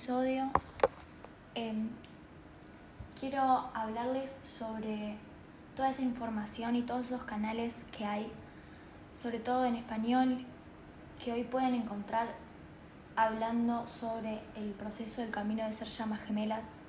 episodio 0.00 0.50
em, 1.54 1.90
quiero 3.20 3.42
hablarles 3.74 4.30
sobre 4.44 5.18
toda 5.76 5.90
esa 5.90 6.00
información 6.00 6.74
y 6.74 6.80
todos 6.80 7.10
los 7.10 7.22
canales 7.24 7.84
que 7.94 8.06
hay, 8.06 8.32
sobre 9.22 9.40
todo 9.40 9.66
en 9.66 9.74
español, 9.74 10.46
que 11.22 11.34
hoy 11.34 11.44
pueden 11.44 11.74
encontrar 11.74 12.28
hablando 13.14 13.86
sobre 14.00 14.40
el 14.56 14.70
proceso 14.70 15.20
del 15.20 15.30
camino 15.30 15.66
de 15.66 15.74
ser 15.74 15.88
llamas 15.88 16.20
gemelas 16.22 16.80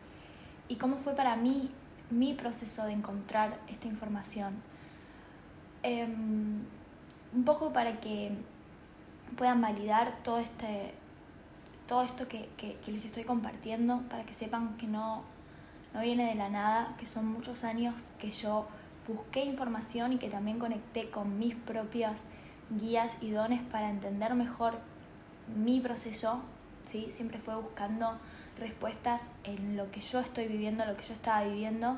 y 0.70 0.78
cómo 0.78 0.96
fue 0.96 1.14
para 1.14 1.36
mí 1.36 1.70
mi 2.12 2.34
proceso 2.34 2.86
de 2.86 2.94
encontrar 2.94 3.60
esta 3.68 3.88
información. 3.88 4.54
Em, 5.84 6.64
un 7.34 7.44
poco 7.44 7.74
para 7.74 8.00
que 8.00 8.32
puedan 9.36 9.60
validar 9.60 10.24
todo 10.24 10.38
este 10.38 10.94
todo 11.92 12.04
esto 12.04 12.26
que, 12.30 12.48
les 12.88 13.04
estoy 13.04 13.26
compartiendo 13.26 14.02
para 14.10 14.24
que 14.24 14.34
sepan 14.34 14.78
que 14.78 14.88
no, 14.88 15.24
no 15.94 16.00
viene 16.00 16.26
de 16.26 16.36
la 16.36 16.48
nada, 16.48 16.96
que 16.98 17.06
son 17.06 17.26
muchos 17.26 17.66
años 17.66 17.94
que 18.18 18.32
yo 18.32 18.66
busqué 19.06 19.44
información 19.44 20.14
y 20.14 20.18
que 20.18 20.30
también 20.30 20.58
conecté 20.58 21.10
con 21.10 21.38
mis 21.38 21.54
propias 21.54 22.22
guías 22.80 23.18
y 23.20 23.32
dones 23.32 23.62
para 23.64 23.90
entender 23.90 24.36
mejor 24.36 24.76
mi 25.54 25.82
proceso, 25.82 26.42
¿sí? 26.90 27.08
siempre 27.12 27.40
fue 27.40 27.58
buscando 27.58 28.18
respuestas 28.58 29.28
en 29.44 29.76
lo 29.76 29.92
que 29.92 30.00
yo 30.00 30.22
estoy 30.22 30.48
viviendo, 30.48 30.86
lo 30.86 30.96
que 30.96 31.04
yo 31.04 31.14
estaba 31.14 31.44
viviendo 31.44 31.98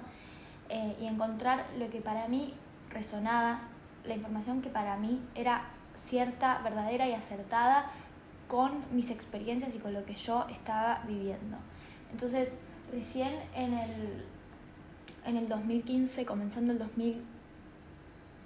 eh, 0.70 0.98
y 1.00 1.06
encontrar 1.06 1.68
lo 1.78 1.92
que 1.92 2.02
para 2.02 2.28
mí 2.28 2.56
resonaba, 2.90 3.60
la 4.06 4.16
información 4.16 4.64
que 4.64 4.70
para 4.70 4.98
mí 4.98 5.22
era 5.36 5.66
cierta, 5.96 6.62
verdadera 6.64 7.08
y 7.08 7.14
acertada 7.14 7.92
con 8.48 8.84
mis 8.92 9.10
experiencias 9.10 9.74
y 9.74 9.80
con 9.80 9.94
lo 9.94 10.06
que 10.06 10.14
yo 10.14 10.46
estaba 10.50 11.04
viviendo. 11.08 11.58
Entonces, 12.12 12.56
recién 12.92 13.34
en 13.56 13.74
el, 13.74 14.24
en 15.26 15.38
el 15.38 15.50
2015, 15.50 16.26
comenzando 16.26 16.74
el 16.74 16.80
2000, 16.80 17.22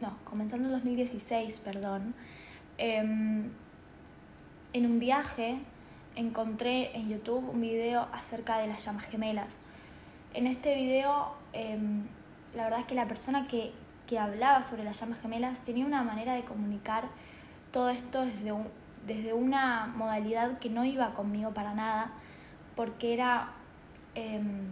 no, 0.02 0.17
comenzando 0.23 0.67
el 0.67 0.73
2016, 0.76 1.59
perdón, 1.59 2.14
em, 2.78 3.50
en 4.73 4.86
un 4.86 5.00
viaje 5.00 5.58
encontré 6.16 6.95
en 6.95 7.09
YouTube 7.09 7.50
un 7.50 7.61
video 7.61 8.08
acerca 8.11 8.58
de 8.59 8.67
las 8.67 8.84
llamas 8.86 9.06
gemelas. 9.06 9.56
En 10.34 10.48
este 10.48 10.76
video, 10.76 11.34
em, 11.54 12.04
la 12.56 12.64
verdad 12.64 12.82
es 12.82 12.86
que 12.86 12.95
la 12.95 13.08
persona 13.08 13.48
que, 13.48 13.72
que 14.08 14.17
hablaba 14.17 14.64
sobre 14.64 14.84
las 14.84 15.00
llamas 15.00 15.20
gemelas 15.20 15.61
tenía 15.61 15.86
una 15.86 16.04
manera 16.04 16.34
de 16.36 16.44
comunicar 16.44 17.06
todo 17.72 17.89
esto 17.89 18.26
desde 18.26 18.52
un, 18.52 18.67
desde 19.08 19.34
una 19.34 19.88
modalidad 19.88 20.60
que 20.60 20.70
no 20.70 20.84
iba 20.84 21.14
conmigo 21.14 21.52
para 21.54 21.74
nada, 21.74 22.12
porque 22.76 23.14
era 23.14 23.54
em, 24.14 24.68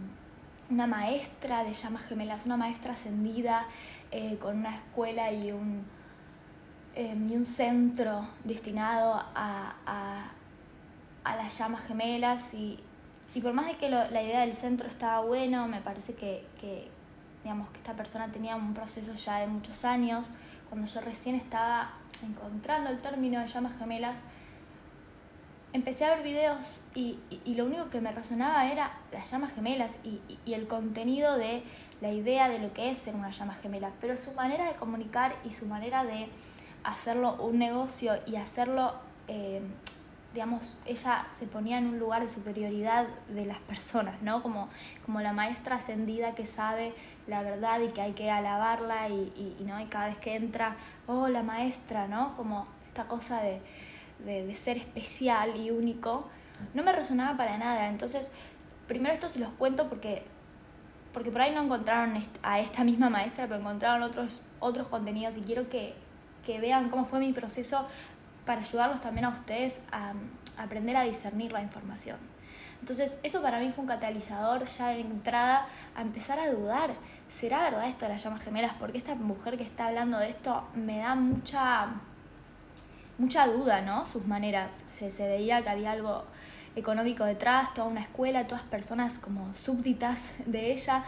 una 0.70 0.86
maestra 0.86 1.64
de 1.64 1.72
llamas 1.72 2.02
gemelas, 2.06 2.44
una 2.44 2.56
maestra 2.56 2.92
ascendida 2.92 3.66
eh, 4.12 4.36
con 4.40 4.58
una 4.58 4.74
escuela 4.74 5.32
y 5.32 5.52
un, 5.52 5.84
em, 6.94 7.30
y 7.30 7.36
un 7.36 7.46
centro 7.46 8.28
destinado 8.44 9.14
a, 9.34 9.74
a, 11.24 11.36
las 11.36 11.58
llamas 11.58 11.84
gemelas. 11.86 12.52
Y, 12.54 12.78
y 13.34 13.40
por 13.40 13.52
más 13.52 13.66
de 13.66 13.76
que 13.76 13.88
la 13.88 14.22
idea 14.22 14.40
del 14.40 14.54
centro 14.54 14.86
estaba 14.86 15.20
bueno, 15.20 15.66
me 15.66 15.80
parece 15.80 16.14
que, 16.14 16.46
que, 16.60 16.88
digamos, 17.42 17.68
que 17.70 17.78
esta 17.78 17.94
persona 17.94 18.28
tenía 18.28 18.54
un 18.54 18.74
proceso 18.74 19.14
ya 19.14 19.38
de 19.38 19.46
muchos 19.46 19.84
años, 19.84 20.30
cuando 20.68 20.86
yo 20.86 21.00
recién 21.00 21.36
estaba 21.36 21.90
encontrando 22.22 22.90
el 22.90 23.00
término 23.00 23.40
de 23.40 23.48
llamas 23.48 23.78
gemelas, 23.78 24.16
empecé 25.72 26.04
a 26.04 26.14
ver 26.14 26.24
videos 26.24 26.82
y, 26.94 27.18
lo 27.46 27.66
único 27.66 27.90
que 27.90 28.00
me 28.00 28.10
resonaba 28.12 28.70
era 28.70 28.98
las 29.12 29.30
llamas 29.30 29.52
gemelas 29.54 29.92
y, 30.04 30.20
el 30.52 30.66
contenido 30.66 31.36
de 31.36 31.62
la 32.00 32.12
idea 32.12 32.48
de 32.48 32.58
lo 32.58 32.72
que 32.72 32.90
es 32.90 32.98
ser 32.98 33.14
una 33.14 33.30
llama 33.30 33.54
gemela, 33.54 33.90
pero 34.00 34.16
su 34.16 34.32
manera 34.32 34.64
de 34.66 34.74
comunicar 34.74 35.36
y 35.44 35.52
su 35.52 35.66
manera 35.66 36.04
de 36.04 36.28
hacerlo 36.84 37.36
un 37.42 37.58
negocio 37.58 38.14
y 38.26 38.36
hacerlo, 38.36 38.94
eh, 39.28 39.60
digamos, 40.36 40.76
ella 40.84 41.26
se 41.38 41.46
ponía 41.46 41.78
en 41.78 41.86
un 41.86 41.98
lugar 41.98 42.20
de 42.20 42.28
superioridad 42.28 43.06
de 43.28 43.46
las 43.46 43.58
personas, 43.60 44.20
¿no? 44.20 44.42
Como, 44.42 44.68
como 45.06 45.22
la 45.22 45.32
maestra 45.32 45.76
ascendida 45.76 46.34
que 46.34 46.44
sabe 46.44 46.92
la 47.26 47.40
verdad 47.40 47.80
y 47.80 47.88
que 47.88 48.02
hay 48.02 48.12
que 48.12 48.30
alabarla 48.30 49.08
y, 49.08 49.56
¿no? 49.66 49.80
y 49.80 49.86
cada 49.86 50.08
vez 50.08 50.18
que 50.18 50.36
entra 50.36 50.76
oh, 51.06 51.28
la 51.28 51.42
maestra, 51.42 52.06
¿no? 52.06 52.36
Como 52.36 52.66
esta 52.86 53.06
cosa 53.06 53.40
de, 53.40 53.62
de, 54.26 54.54
ser 54.54 54.76
especial 54.76 55.56
y 55.56 55.70
único, 55.70 56.28
no 56.74 56.82
me 56.82 56.92
resonaba 56.92 57.34
para 57.38 57.56
nada. 57.56 57.88
Entonces, 57.88 58.30
primero 58.86 59.14
esto 59.14 59.30
se 59.30 59.38
los 59.38 59.48
cuento 59.54 59.88
porque, 59.88 60.22
porque 61.14 61.30
por 61.30 61.40
ahí 61.40 61.54
no 61.54 61.62
encontraron 61.62 62.22
a 62.42 62.60
esta 62.60 62.84
misma 62.84 63.08
maestra, 63.08 63.46
pero 63.46 63.58
encontraron 63.58 64.02
otros, 64.02 64.44
otros 64.60 64.86
contenidos 64.88 65.34
y 65.38 65.40
quiero 65.40 65.70
que, 65.70 65.94
que 66.44 66.60
vean 66.60 66.90
cómo 66.90 67.06
fue 67.06 67.20
mi 67.20 67.32
proceso 67.32 67.86
para 68.46 68.62
ayudarlos 68.62 69.00
también 69.02 69.26
a 69.26 69.30
ustedes 69.30 69.80
a, 69.92 70.12
aprender 70.56 70.96
a 70.96 71.02
discernir 71.02 71.52
la 71.52 71.60
información. 71.60 72.16
Entonces, 72.80 73.18
eso 73.22 73.42
para 73.42 73.58
mí 73.58 73.70
fue 73.70 73.82
un 73.82 73.88
catalizador 73.88 74.64
ya 74.64 74.88
de 74.88 75.00
entrada 75.00 75.66
a 75.94 76.02
empezar 76.02 76.38
a 76.38 76.50
dudar, 76.50 76.94
¿será 77.28 77.64
verdad 77.64 77.88
esto 77.88 78.06
de 78.06 78.12
las 78.12 78.22
llamas 78.22 78.42
gemelas? 78.42 78.72
Porque 78.78 78.96
esta 78.96 79.14
mujer 79.14 79.58
que 79.58 79.64
está 79.64 79.88
hablando 79.88 80.18
de 80.18 80.30
esto 80.30 80.64
me 80.74 80.98
da 80.98 81.14
mucha, 81.14 81.88
mucha 83.18 83.46
duda, 83.48 83.80
¿no? 83.82 84.06
Sus 84.06 84.26
maneras. 84.26 84.84
Se, 84.96 85.10
se 85.10 85.26
veía 85.26 85.62
que 85.62 85.68
había 85.68 85.92
algo 85.92 86.24
económico 86.76 87.24
detrás, 87.24 87.74
toda 87.74 87.88
una 87.88 88.02
escuela, 88.02 88.46
todas 88.46 88.62
personas 88.62 89.18
como 89.18 89.52
súbditas 89.54 90.36
de 90.46 90.72
ella, 90.72 91.04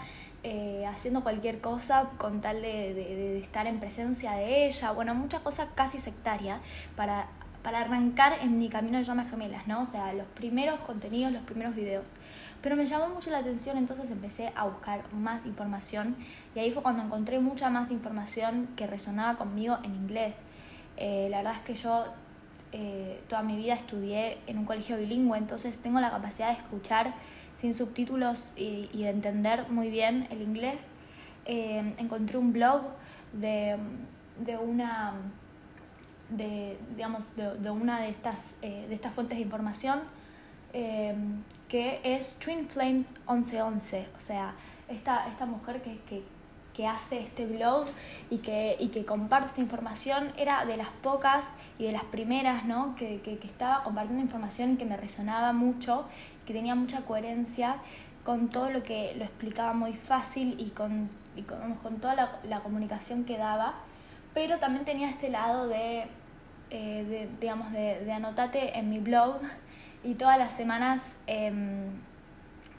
eh, 0.51 0.87
haciendo 0.87 1.23
cualquier 1.23 1.61
cosa 1.61 2.09
con 2.17 2.41
tal 2.41 2.63
de, 2.63 2.95
de, 2.95 3.39
estar 3.39 3.67
en 3.67 3.81
presencia 3.81 4.33
de 4.33 4.67
ella, 4.67 4.93
bueno, 4.93 5.15
muchas 5.15 5.43
cosas 5.43 5.69
casi 5.75 5.99
sectarias 5.99 6.59
para 6.97 7.27
para 7.63 7.81
arrancar 7.81 8.39
en 8.41 8.57
mi 8.57 8.71
camino 8.71 8.97
de 8.97 9.05
llamas 9.05 9.29
gemelas, 9.29 9.67
¿no? 9.67 9.83
O 9.83 9.87
sea, 9.87 10.15
los 10.15 10.27
primeros 10.29 10.81
contenidos, 10.81 11.33
los 11.33 11.43
primeros 11.43 11.75
videos. 11.75 12.15
Pero 12.63 12.77
me 12.77 12.87
llamó 12.87 13.09
mucho 13.09 13.31
la 13.31 13.39
atención, 13.39 13.77
entonces 13.77 14.11
empecé 14.11 14.53
a 14.57 14.65
buscar 14.65 15.13
más 15.13 15.45
información 15.45 16.17
y 16.55 16.61
ahí 16.61 16.71
fue 16.71 16.83
cuando 16.83 17.03
encontré 17.03 17.41
mucha 17.41 17.69
más 17.69 17.91
información 17.91 18.69
que 18.75 18.87
resonaba 18.87 19.37
conmigo 19.37 19.77
en 19.83 19.95
inglés. 19.95 20.43
Eh, 20.97 21.29
la 21.31 21.39
verdad 21.39 21.57
es 21.57 21.61
que 21.61 21.75
yo 21.75 22.07
eh, 22.73 23.21
toda 23.29 23.43
mi 23.43 23.57
vida 23.57 23.75
estudié 23.75 24.39
en 24.47 24.57
un 24.57 24.65
colegio 24.65 24.97
bilingüe, 24.97 25.37
entonces 25.37 25.81
tengo 25.81 26.01
la 26.01 26.11
capacidad 26.11 26.49
de 26.49 26.55
escuchar 26.55 27.13
sin 27.61 27.75
subtítulos 27.75 28.53
y, 28.57 28.89
de 28.93 29.11
entender 29.11 29.69
muy 29.69 29.91
bien 29.91 30.27
el 30.31 30.43
inglés. 30.43 30.89
Eh, 31.45 31.95
encontré 31.99 32.39
un 32.39 32.53
blog 32.53 32.83
de, 33.33 33.77
de 34.39 34.57
una 34.57 35.15
de, 36.29 36.79
digamos, 36.95 37.35
de, 37.37 37.71
una 37.71 38.01
de 38.01 38.11
estas, 38.11 38.57
eh, 38.63 38.87
de 38.89 38.95
estas 38.95 39.15
fuentes 39.15 39.39
de 39.39 39.45
información, 39.45 40.01
eh, 40.73 41.15
que 41.69 42.01
es 42.05 42.39
Twin 42.39 42.69
Flames 42.69 43.15
1111, 43.29 44.07
o 44.17 44.21
sea, 44.21 44.55
esta, 44.89 45.27
esta 45.29 45.47
mujer 45.47 45.83
que, 45.83 45.99
que, 46.01 46.23
que 46.75 46.87
hace 46.87 47.21
este 47.21 47.47
blog 47.47 47.87
y 48.31 48.39
que, 48.39 48.77
y 48.79 48.89
que 48.89 49.05
comparte 49.05 49.49
esta 49.49 49.61
información 49.61 50.33
era 50.37 50.65
de 50.65 50.77
las 50.77 50.89
pocas 51.03 51.53
y 51.79 51.85
de 51.85 51.93
las 51.93 52.05
primeras 52.05 52.65
¿no? 52.65 52.95
que, 52.95 53.21
que, 53.23 53.39
que 53.39 53.47
estaba 53.47 53.83
compartiendo 53.83 54.23
información 54.23 54.77
que 54.77 54.85
me 54.85 54.97
resonaba 54.97 55.53
mucho, 55.53 56.07
que 56.49 56.55
tenía 56.55 56.75
mucha 56.75 57.03
coherencia 57.03 57.77
con 58.25 58.49
todo 58.49 58.71
lo 58.71 58.83
que 58.83 59.15
lo 59.19 59.25
explicaba 59.25 59.75
muy 59.75 59.93
fácil 59.93 60.57
y 60.59 60.71
con, 60.71 61.11
y 61.37 61.43
con, 61.43 61.97
toda 62.01 62.41
la, 62.43 62.61
comunicación 62.61 63.25
que 63.25 63.37
daba 63.37 63.75
pero 64.33 64.59
también 64.59 64.87
tenía 64.87 65.11
este 65.11 65.29
lado 65.29 65.69
de, 65.69 66.07
eh, 66.71 67.05
de 67.05 67.29
digamos, 67.39 67.71
de, 67.73 67.99
en 68.75 68.89
mi 68.89 68.99
blog 68.99 69.37
y 70.03 70.15
todas 70.15 70.39
las 70.39 70.53
semanas 70.53 71.19
em, 71.27 71.91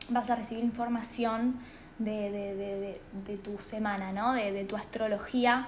vas 0.10 0.28
a 0.32 0.36
recibir 0.36 0.64
información 0.64 1.60
de, 2.00 2.32
de, 2.32 3.02
de 3.28 3.38
tu 3.38 3.60
semana, 3.60 4.12
¿no? 4.12 4.34
de, 4.34 4.66
tu 4.66 4.76
astrología, 4.76 5.68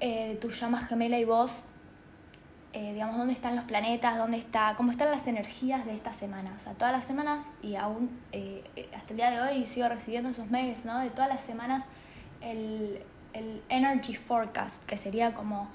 eh, 0.00 0.30
de 0.30 0.34
tu 0.34 0.50
llama 0.50 0.80
gemela 0.80 1.16
y 1.16 1.24
vos, 1.24 1.62
eh, 2.78 2.92
digamos, 2.92 3.16
dónde 3.16 3.32
están 3.32 3.56
los 3.56 3.64
planetas, 3.64 4.16
dónde 4.16 4.38
está, 4.38 4.74
cómo 4.76 4.92
están 4.92 5.10
las 5.10 5.26
energías 5.26 5.84
de 5.84 5.94
esta 5.94 6.12
semana. 6.12 6.52
O 6.56 6.60
sea, 6.60 6.74
todas 6.74 6.92
las 6.92 7.04
semanas 7.04 7.44
y 7.60 7.74
aún 7.74 8.20
hasta 8.94 9.12
el 9.12 9.16
día 9.16 9.30
de 9.30 9.40
hoy 9.40 9.66
sigo 9.66 9.88
recibiendo 9.88 10.30
esos 10.30 10.48
mails, 10.48 10.84
¿no? 10.84 11.00
De 11.00 11.10
todas 11.10 11.28
las 11.28 11.42
semanas 11.42 11.84
el, 12.40 13.02
el 13.32 13.62
Energy 13.68 14.14
Forecast, 14.14 14.84
que 14.86 14.96
sería 14.96 15.34
como, 15.34 15.68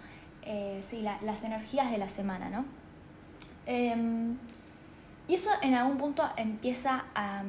eh, 0.44 0.82
sí, 0.86 1.02
las 1.02 1.44
energías 1.44 1.92
de 1.92 1.98
la 1.98 2.08
semana, 2.08 2.50
¿no? 2.50 2.66
Em, 3.66 4.38
y 5.28 5.36
eso 5.36 5.50
en 5.62 5.74
algún 5.74 5.98
punto 5.98 6.30
empieza 6.36 7.06
a, 7.16 7.44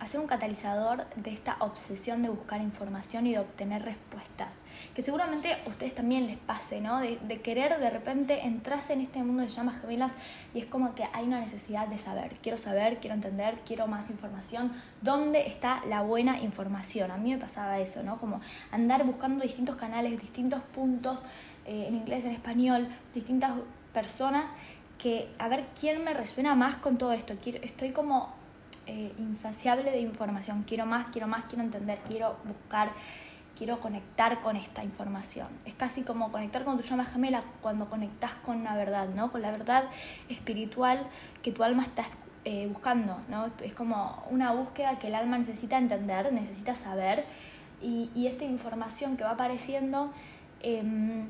hacer 0.00 0.20
un 0.20 0.26
catalizador 0.26 1.06
de 1.16 1.32
esta 1.32 1.56
obsesión 1.60 2.22
de 2.22 2.28
buscar 2.28 2.60
información 2.60 3.26
y 3.26 3.32
de 3.32 3.40
obtener 3.40 3.84
respuestas. 3.84 4.56
Que 4.94 5.02
seguramente 5.02 5.54
a 5.54 5.68
ustedes 5.68 5.94
también 5.94 6.26
les 6.26 6.38
pase, 6.38 6.80
¿no? 6.80 7.00
De, 7.00 7.40
querer 7.42 7.78
de 7.78 7.90
repente 7.90 8.46
entrarse 8.46 8.92
en 8.92 9.00
este 9.00 9.22
mundo 9.22 9.42
de 9.42 9.48
llamas 9.48 9.80
gemelas 9.80 10.12
y 10.54 10.60
es 10.60 10.66
como 10.66 10.94
que 10.94 11.04
hay 11.12 11.26
una 11.26 11.40
necesidad 11.40 11.88
de 11.88 11.98
saber. 11.98 12.36
Quiero 12.42 12.58
saber, 12.58 12.98
quiero 12.98 13.14
entender, 13.14 13.56
quiero 13.66 13.86
más 13.86 14.10
información. 14.10 14.72
¿Dónde 15.02 15.46
está 15.48 15.82
la 15.86 16.02
buena 16.02 16.40
información? 16.40 17.10
A 17.10 17.16
mí 17.16 17.30
me 17.30 17.38
pasaba 17.38 17.78
eso, 17.78 18.02
¿no? 18.02 18.18
Como 18.18 18.40
andar 18.70 19.04
buscando 19.04 19.42
distintos 19.42 19.76
canales, 19.76 20.20
distintos 20.20 20.62
puntos, 20.74 21.20
eh, 21.66 21.86
en 21.88 21.96
inglés, 21.96 22.24
en 22.24 22.32
español, 22.32 22.88
distintas 23.14 23.52
personas 23.92 24.50
que 24.98 25.28
a 25.38 25.48
ver 25.48 25.66
quién 25.78 26.02
me 26.04 26.12
resuena 26.12 26.54
más 26.54 26.76
con 26.76 26.98
todo 26.98 27.12
esto. 27.12 27.34
Quiero, 27.40 27.62
estoy 27.62 27.90
como 27.90 28.37
eh, 28.88 29.12
insaciable 29.18 29.90
de 29.90 30.00
información. 30.00 30.64
Quiero 30.66 30.86
más, 30.86 31.08
quiero 31.12 31.28
más, 31.28 31.44
quiero 31.44 31.62
entender, 31.62 31.98
quiero 32.06 32.38
buscar, 32.44 32.90
quiero 33.54 33.80
conectar 33.80 34.40
con 34.40 34.56
esta 34.56 34.82
información. 34.82 35.48
Es 35.66 35.74
casi 35.74 36.04
como 36.04 36.32
conectar 36.32 36.64
con 36.64 36.78
tu 36.78 36.82
llama 36.82 37.04
gemela 37.04 37.42
cuando 37.60 37.90
conectas 37.90 38.32
con 38.46 38.56
una 38.56 38.74
verdad, 38.74 39.10
¿no? 39.10 39.30
Con 39.30 39.42
la 39.42 39.50
verdad 39.50 39.84
espiritual 40.30 41.06
que 41.42 41.52
tu 41.52 41.64
alma 41.64 41.82
está 41.82 42.04
eh, 42.46 42.66
buscando, 42.72 43.18
¿no? 43.28 43.50
Es 43.62 43.74
como 43.74 44.24
una 44.30 44.52
búsqueda 44.52 44.98
que 44.98 45.08
el 45.08 45.14
alma 45.14 45.36
necesita 45.36 45.76
entender, 45.76 46.32
necesita 46.32 46.74
saber 46.74 47.26
y, 47.82 48.10
y 48.14 48.26
esta 48.26 48.46
información 48.46 49.18
que 49.18 49.24
va 49.24 49.32
apareciendo 49.32 50.10
em, 50.62 51.26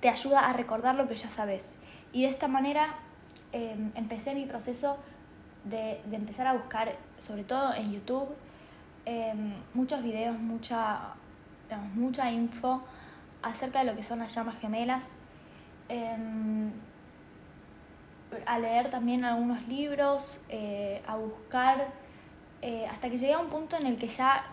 te 0.00 0.10
ayuda 0.10 0.50
a 0.50 0.52
recordar 0.52 0.96
lo 0.96 1.08
que 1.08 1.16
ya 1.16 1.30
sabes. 1.30 1.78
Y 2.12 2.24
de 2.24 2.28
esta 2.28 2.48
manera 2.48 2.96
em, 3.52 3.92
empecé 3.94 4.34
mi 4.34 4.44
proceso 4.44 4.98
de, 5.64 6.00
empezar 6.12 6.46
a 6.46 6.54
buscar, 6.54 6.96
sobre 7.18 7.44
todo 7.44 7.74
en 7.74 7.92
YouTube, 7.92 8.28
em, 9.04 9.54
muchos 9.74 10.02
videos, 10.02 10.38
mucha, 10.38 11.14
mucha 11.94 12.30
info 12.30 12.82
acerca 13.42 13.80
de 13.80 13.86
lo 13.86 13.96
que 13.96 14.02
son 14.02 14.20
las 14.20 14.34
llamas 14.34 14.58
gemelas. 14.58 15.16
Em, 15.88 16.70
a 18.46 18.58
leer 18.58 18.88
también 18.90 19.24
algunos 19.24 19.66
libros, 19.68 20.40
eh, 20.48 21.02
a 21.06 21.16
buscar, 21.16 21.88
eh, 22.62 22.86
hasta 22.90 23.10
que 23.10 23.18
llegué 23.18 23.34
a 23.34 23.38
un 23.38 23.48
punto 23.48 23.76
en 23.76 23.86
el 23.86 23.98
que 23.98 24.08
ya, 24.08 24.44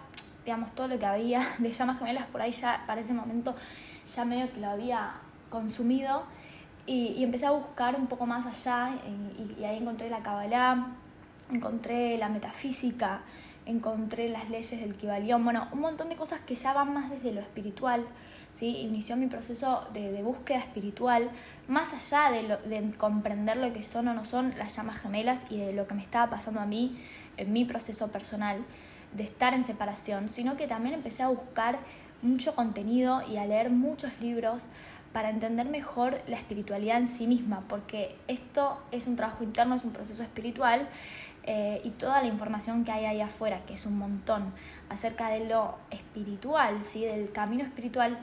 digamos, 0.43 0.73
todo 0.75 0.87
lo 0.87 0.99
que 0.99 1.05
había 1.05 1.41
de 1.59 1.71
llamas 1.71 1.99
gemelas 1.99 2.25
por 2.27 2.41
ahí 2.41 2.51
ya, 2.51 2.83
para 2.87 3.01
ese 3.01 3.13
momento, 3.13 3.55
ya 4.15 4.25
medio 4.25 4.51
que 4.51 4.59
lo 4.59 4.69
había 4.69 5.13
consumido 5.49 6.23
y, 6.85 7.23
empecé 7.23 7.45
a 7.45 7.51
buscar 7.51 7.95
un 7.95 8.07
poco 8.07 8.25
más 8.25 8.45
allá 8.45 8.95
y, 9.57 9.63
ahí 9.63 9.77
encontré 9.77 10.09
la 10.09 10.19
Kabbalah, 10.19 10.87
encontré 11.51 12.17
la 12.17 12.29
metafísica, 12.29 13.21
encontré 13.65 14.29
las 14.29 14.49
leyes 14.49 14.79
del 14.79 14.95
Kibalión, 14.95 15.43
bueno, 15.43 15.67
un 15.71 15.81
montón 15.81 16.09
de 16.09 16.15
cosas 16.15 16.39
que 16.41 16.55
ya 16.55 16.73
van 16.73 16.93
más 16.93 17.09
desde 17.09 17.31
lo 17.31 17.41
espiritual. 17.41 18.05
¿sí? 18.53 18.77
Inició 18.77 19.15
mi 19.15 19.27
proceso 19.27 19.87
de, 19.93 20.21
búsqueda 20.23 20.57
espiritual, 20.57 21.29
más 21.67 21.93
allá 21.93 22.31
de, 22.31 22.57
de, 22.67 22.91
comprender 22.97 23.57
lo 23.57 23.71
que 23.71 23.83
son 23.83 24.07
o 24.07 24.13
no 24.13 24.25
son 24.25 24.57
las 24.57 24.75
llamas 24.75 24.99
gemelas 24.99 25.45
y 25.49 25.57
de 25.57 25.73
lo 25.73 25.87
que 25.87 25.93
me 25.93 26.01
estaba 26.01 26.29
pasando 26.29 26.59
a 26.59 26.65
mí 26.65 26.99
en 27.37 27.53
mi 27.53 27.65
proceso 27.65 28.09
personal 28.11 28.63
de 29.13 29.23
estar 29.23 29.53
en 29.53 29.63
separación, 29.63 30.29
sino 30.29 30.57
que 30.57 30.67
también 30.67 30.95
empecé 30.95 31.23
a 31.23 31.29
buscar 31.29 31.79
mucho 32.21 32.55
contenido 32.55 33.21
y 33.27 33.37
a 33.37 33.45
leer 33.45 33.69
muchos 33.69 34.11
libros 34.19 34.65
para 35.13 35.29
entender 35.29 35.67
mejor 35.67 36.21
la 36.27 36.35
espiritualidad 36.35 36.97
en 36.97 37.07
sí 37.07 37.27
misma, 37.27 37.63
porque 37.67 38.15
esto 38.27 38.79
es 38.91 39.07
un 39.07 39.15
trabajo 39.15 39.43
interno, 39.43 39.75
es 39.75 39.83
un 39.83 39.91
proceso 39.91 40.21
espiritual 40.21 40.87
eh, 41.43 41.81
y 41.83 41.89
toda 41.91 42.21
la 42.21 42.27
información 42.27 42.85
que 42.85 42.91
hay 42.91 43.05
ahí 43.05 43.21
afuera, 43.21 43.61
que 43.65 43.73
es 43.73 43.85
un 43.85 43.97
montón, 43.97 44.53
acerca 44.89 45.29
de 45.29 45.47
lo 45.47 45.77
espiritual, 45.89 46.83
¿sí? 46.83 47.05
del 47.05 47.31
camino 47.31 47.63
espiritual, 47.63 48.19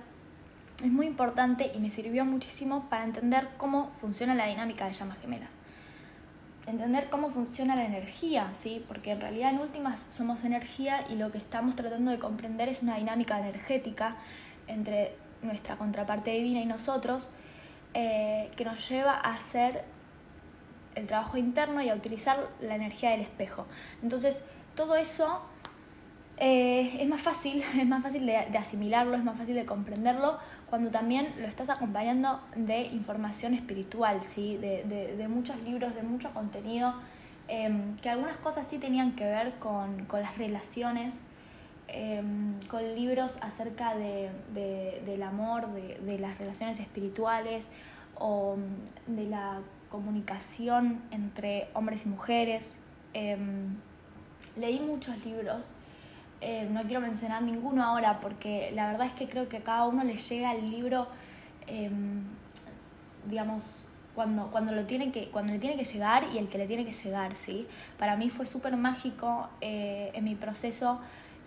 es 0.85 0.93
muy 0.93 1.07
importante 1.07 1.73
y 1.75 1.79
me 1.79 1.91
sirvió 1.91 2.25
muchísimo 2.25 2.89
para 2.89 3.05
entender 3.05 3.49
cómo 3.57 3.91
funciona 4.01 4.35
la 4.35 4.47
dinámica 4.47 4.87
de 4.87 4.93
llamas 4.93 5.19
gemelas. 5.19 5.59
Entender 6.67 7.09
cómo 7.11 7.31
funciona 7.31 7.75
la 7.77 7.85
energía, 7.85 8.51
¿sí? 8.53 8.85
porque 8.87 9.13
en 9.13 9.21
realidad 9.21 9.51
en 9.51 9.61
últimas 9.61 10.07
somos 10.11 10.45
energía 10.45 11.07
y 11.09 11.17
lo 11.17 11.33
que 11.33 11.39
estamos 11.39 11.77
tratando 11.77 12.11
de 12.11 12.19
comprender 12.19 12.69
es 12.69 12.83
una 12.83 12.97
dinámica 12.97 13.39
energética 13.39 14.17
entre 14.67 15.15
nuestra 15.43 15.77
contraparte 15.77 16.31
divina 16.31 16.61
y 16.61 16.67
nosotros, 16.67 17.29
eh, 17.95 18.51
que 18.57 18.65
nos 18.65 18.89
lleva 18.89 19.13
a 19.13 19.35
hacer 19.35 19.85
el 20.95 21.07
trabajo 21.07 21.37
interno 21.37 21.81
y 21.83 21.89
a 21.89 21.95
utilizar 21.95 22.49
la 22.61 22.75
energía 22.75 23.11
del 23.11 23.21
espejo. 23.21 23.67
Entonces, 24.03 24.43
todo 24.75 24.97
eso 24.97 25.43
eh, 26.39 26.99
es 27.01 27.09
más 27.09 27.21
fácil, 27.21 27.63
es 27.79 27.87
más 27.87 28.03
fácil 28.03 28.27
de, 28.27 28.37
asimilarlo, 28.37 29.17
es 29.17 29.25
más 29.25 29.39
fácil 29.39 29.55
de 29.55 29.65
comprenderlo 29.65 30.39
cuando 30.69 30.91
también 30.91 31.33
lo 31.39 31.47
estás 31.47 31.71
acompañando 31.71 32.41
de 32.57 32.83
información 32.83 33.55
espiritual, 33.55 34.23
¿sí? 34.25 34.57
de, 34.57 35.27
muchos 35.29 35.61
libros, 35.63 35.95
de 35.95 36.03
mucho 36.03 36.31
contenido, 36.35 36.95
em, 37.47 37.97
que 37.99 38.11
algunas 38.11 38.37
cosas 38.39 38.67
sí 38.67 38.79
tenían 38.79 39.13
que 39.13 39.25
ver 39.25 39.55
con, 39.61 40.07
con 40.07 40.21
las 40.23 40.37
relaciones 40.37 41.23
Em, 41.89 42.59
con 42.69 42.83
libros 42.97 43.39
acerca 43.43 43.95
de, 43.95 44.31
del 45.05 45.23
amor, 45.23 45.69
de, 45.73 46.19
las 46.19 46.37
relaciones 46.37 46.81
espirituales 46.81 47.71
o 48.17 48.57
mm, 48.57 49.15
de 49.15 49.27
la 49.27 49.61
comunicación 49.89 51.01
entre 51.13 51.69
hombres 51.75 52.05
y 52.05 52.09
mujeres. 52.09 52.77
Em, 53.15 53.77
leí 54.57 54.81
muchos 54.81 55.25
libros, 55.25 55.77
em, 56.41 56.73
no 56.73 56.83
quiero 56.83 57.01
mencionar 57.01 57.43
ninguno 57.43 57.85
ahora 57.85 58.19
porque 58.19 58.73
la 58.75 58.89
verdad 58.91 59.07
es 59.07 59.13
que 59.13 59.29
creo 59.29 59.49
que 59.49 59.59
a 59.59 59.63
cada 59.63 59.87
uno 59.87 60.03
le 60.03 60.17
llega 60.17 60.55
el 60.55 60.69
libro, 60.69 61.07
digamos, 63.27 63.83
cuando, 64.15 64.51
cuando, 64.51 64.75
lo 64.75 64.87
tiene 64.87 65.13
que, 65.13 65.29
cuando 65.31 65.53
le 65.53 65.59
tiene 65.59 65.77
que 65.77 65.85
llegar 65.85 66.25
y 66.33 66.39
el 66.39 66.49
que 66.49 66.59
le 66.59 66.67
tiene 66.67 66.85
que 66.85 66.93
llegar, 66.93 67.37
¿sí? 67.37 67.67
Para 67.99 68.17
mí 68.17 68.31
fue 68.31 68.47
súper 68.47 68.77
mágico 68.77 69.49
eh, 69.61 70.11
en 70.15 70.25
mi 70.25 70.35
proceso 70.35 71.01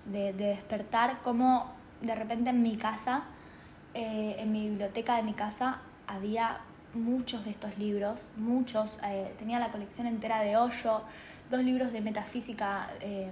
de, 0.05 0.33
despertar, 0.33 1.21
como 1.21 1.71
de 2.01 2.15
repente 2.15 2.49
en 2.49 2.63
mi 2.63 2.77
casa, 2.77 3.23
eh, 3.93 4.35
en 4.39 4.51
mi 4.51 4.69
biblioteca 4.69 5.15
de 5.15 5.23
mi 5.23 5.33
casa, 5.33 5.79
había 6.07 6.59
muchos 6.93 7.45
de 7.45 7.51
estos 7.51 7.77
libros, 7.77 8.31
muchos, 8.37 8.99
eh, 9.03 9.33
tenía 9.37 9.59
la 9.59 9.69
colección 9.69 10.07
entera 10.07 10.41
de 10.41 10.57
Hoyo, 10.57 11.01
dos 11.49 11.63
libros 11.63 11.91
de 11.91 12.01
metafísica, 12.01 12.89
eh, 13.01 13.29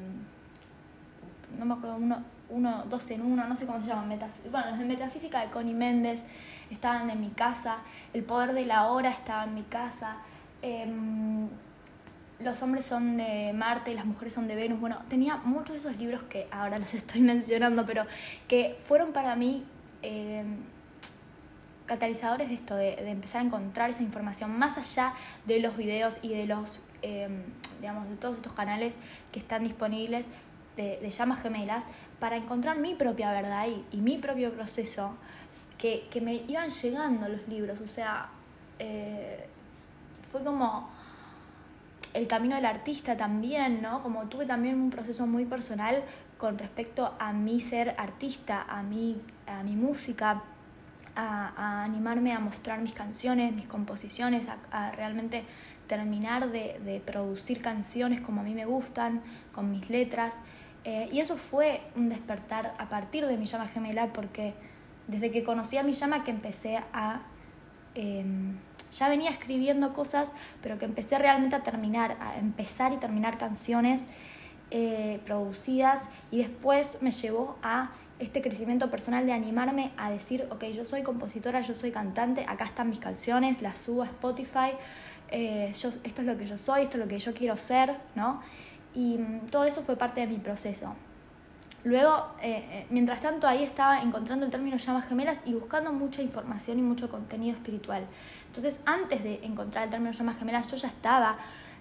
no 1.58 1.66
me 1.66 1.74
acuerdo, 1.74 1.98
uno, 1.98 2.24
uno, 2.50 2.84
dos 2.90 3.10
en 3.12 3.22
uno, 3.22 3.48
no 3.48 3.56
sé 3.56 3.66
cómo 3.66 3.80
se 3.80 3.88
llaman, 3.88 4.20
bueno, 4.52 4.70
los 4.72 4.80
de 4.80 4.86
metafísica 4.86 5.42
de 5.42 5.50
Connie 5.50 5.74
Méndez 5.74 6.24
estaban 6.70 7.10
en 7.10 7.20
mi 7.22 7.30
casa, 7.30 7.78
El 8.14 8.24
poder 8.24 8.54
de 8.54 8.66
la 8.66 8.88
hora 8.88 9.10
estaba 9.10 9.44
en 9.44 9.56
mi 9.56 9.64
casa, 9.64 10.18
em, 10.62 11.48
los 12.40 12.62
hombres 12.62 12.86
son 12.86 13.18
de 13.18 13.52
Marte 13.54 13.92
y 13.92 13.96
las 13.96 14.06
mujeres 14.06 14.34
son 14.34 14.48
de 14.48 14.56
Venus. 14.56 14.80
Bueno, 14.80 15.00
tenía 15.10 15.38
muchos 15.38 15.74
de 15.74 15.78
esos 15.80 15.98
libros 15.98 16.22
que 16.24 16.48
ahora 16.52 16.80
los 16.80 16.94
estoy 16.94 17.22
mencionando, 17.22 17.86
pero 17.86 18.06
que 18.48 18.76
fueron 18.80 19.12
para 19.12 19.36
mí 19.36 19.64
eh, 20.04 20.44
catalizadores 21.86 22.50
de 22.50 22.56
esto, 22.56 22.76
de, 22.76 22.94
empezar 23.10 23.42
a 23.42 23.46
encontrar 23.46 23.90
esa 23.90 24.04
información 24.04 24.58
más 24.58 24.78
allá 24.78 25.14
de 25.46 25.60
los 25.60 25.76
videos 25.78 26.20
y 26.22 26.30
de 26.30 26.46
los, 26.46 26.82
eh, 27.02 27.30
digamos, 27.80 28.08
de 28.10 28.16
todos 28.18 28.38
estos 28.38 28.54
canales 28.54 28.98
que 29.32 29.40
están 29.40 29.64
disponibles 29.64 30.28
de, 30.76 31.10
llamas 31.10 31.42
gemelas, 31.42 31.84
para 32.20 32.36
encontrar 32.36 32.78
mi 32.78 32.94
propia 32.94 33.32
verdad 33.32 33.68
y, 33.92 33.98
mi 33.98 34.18
propio 34.18 34.52
proceso, 34.52 35.16
que, 35.78 36.08
me 36.22 36.36
iban 36.48 36.70
llegando 36.70 37.28
los 37.30 37.48
libros, 37.48 37.82
o 37.82 37.88
sea, 37.88 38.30
eh, 38.78 39.48
fue 40.32 40.44
como 40.44 40.90
el 42.14 42.28
camino 42.28 42.56
del 42.56 42.66
artista 42.66 43.18
también, 43.18 43.82
¿no? 43.82 44.02
Como 44.04 44.28
tuve 44.28 44.46
también 44.46 44.76
un 44.80 44.90
proceso 44.90 45.26
muy 45.28 45.46
personal 45.46 46.04
con 46.38 46.58
respecto 46.58 47.16
a 47.20 47.34
mi 47.34 47.60
ser 47.60 47.96
artista, 47.98 48.66
a 48.68 48.84
mi, 48.84 49.22
a 49.48 49.64
mi 49.64 49.76
música, 49.76 50.44
a, 51.16 51.84
animarme 51.84 52.34
a 52.34 52.40
mostrar 52.40 52.80
mis 52.82 52.94
canciones, 52.94 53.54
mis 53.54 53.66
composiciones, 53.66 54.48
a, 54.72 54.92
realmente 54.92 55.44
terminar 55.88 56.52
de, 56.52 57.02
producir 57.06 57.62
canciones 57.62 58.22
como 58.22 58.42
a 58.42 58.44
mí 58.44 58.54
me 58.54 58.66
gustan, 58.66 59.22
con 59.54 59.72
mis 59.72 59.90
letras. 59.90 60.40
Eh, 60.84 61.10
y 61.12 61.20
eso 61.20 61.38
fue 61.38 61.82
un 61.96 62.10
despertar 62.10 62.74
a 62.78 62.88
partir 62.88 63.26
de 63.26 63.38
mi 63.38 63.46
llama 63.46 63.68
gemela, 63.68 64.08
porque 64.14 64.54
desde 65.08 65.32
que 65.32 65.44
conocí 65.44 65.78
a 65.78 65.84
mi 65.84 65.94
llama 65.94 66.24
que 66.24 66.32
empecé 66.32 66.78
a... 66.94 67.22
Em, 67.96 68.58
ya 68.92 69.10
venía 69.10 69.30
escribiendo 69.30 69.94
cosas, 69.94 70.32
pero 70.62 70.78
que 70.78 70.86
empecé 70.86 71.18
realmente 71.18 71.56
a 71.56 71.64
terminar, 71.64 72.18
a 72.20 72.38
empezar 72.38 72.94
y 72.94 72.98
terminar 72.98 73.38
canciones 73.38 74.06
eh, 74.72 75.20
producidas 75.26 76.10
y 76.32 76.40
después 76.40 77.02
me 77.02 77.12
llevó 77.12 77.58
a 77.64 77.92
este 78.20 78.42
crecimiento 78.42 78.90
personal 78.90 79.26
de 79.26 79.34
animarme 79.34 79.92
a 79.98 80.10
decir, 80.10 80.48
ok, 80.50 80.66
yo 80.66 80.86
soy 80.86 81.04
compositora, 81.04 81.62
yo 81.62 81.74
soy 81.74 81.92
cantante, 81.92 82.46
acá 82.48 82.66
están 82.66 82.90
mis 82.90 83.00
canciones, 83.00 83.62
las 83.62 83.78
subo 83.80 84.04
a 84.04 84.06
Spotify, 84.08 84.72
eh, 85.30 85.70
esto 85.72 85.92
es 86.04 86.28
lo 86.28 86.38
que 86.38 86.48
yo 86.48 86.58
soy, 86.58 86.84
esto 86.84 86.98
es 86.98 87.04
lo 87.04 87.08
que 87.08 87.20
yo 87.20 87.34
quiero 87.34 87.56
ser, 87.58 87.96
¿no? 88.16 88.42
Y 88.96 89.18
mm, 89.18 89.48
todo 89.52 89.66
eso 89.66 89.82
fue 89.84 89.96
parte 89.96 90.22
de 90.22 90.28
mi 90.28 90.38
proceso. 90.38 90.96
Luego, 91.84 92.28
eh, 92.42 92.66
eh, 92.70 92.86
mientras 92.90 93.22
tanto, 93.22 93.48
ahí 93.48 93.64
estaba 93.64 94.02
encontrando 94.02 94.46
el 94.46 94.52
término 94.52 94.78
llamas 94.78 95.08
gemelas 95.08 95.40
y 95.46 95.54
buscando 95.54 95.94
mucha 95.94 96.22
información 96.22 96.80
y 96.80 96.82
mucho 96.82 97.10
contenido 97.10 97.56
espiritual. 97.56 98.06
Entonces, 98.58 98.82
antes 98.86 99.24
de 99.24 99.40
encontrar 99.44 99.86
el 99.86 99.90
término 99.90 100.12
llamas 100.12 100.38
gemelas, 100.38 100.70
yo 100.70 100.78
ya 100.78 100.88
estaba 100.88 101.38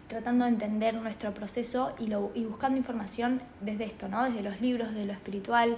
tratando 0.08 0.44
de 0.44 0.50
entender 0.50 0.94
nuestro 0.94 1.34
proceso 1.34 1.94
y, 1.98 2.06
lo, 2.06 2.30
y 2.34 2.44
buscando 2.44 2.76
información 2.76 3.40
desde 3.60 3.84
esto, 3.84 4.08
¿no? 4.08 4.24
desde 4.24 4.42
los 4.42 4.60
libros, 4.60 4.94
de 4.94 5.04
lo 5.04 5.12
espiritual. 5.12 5.76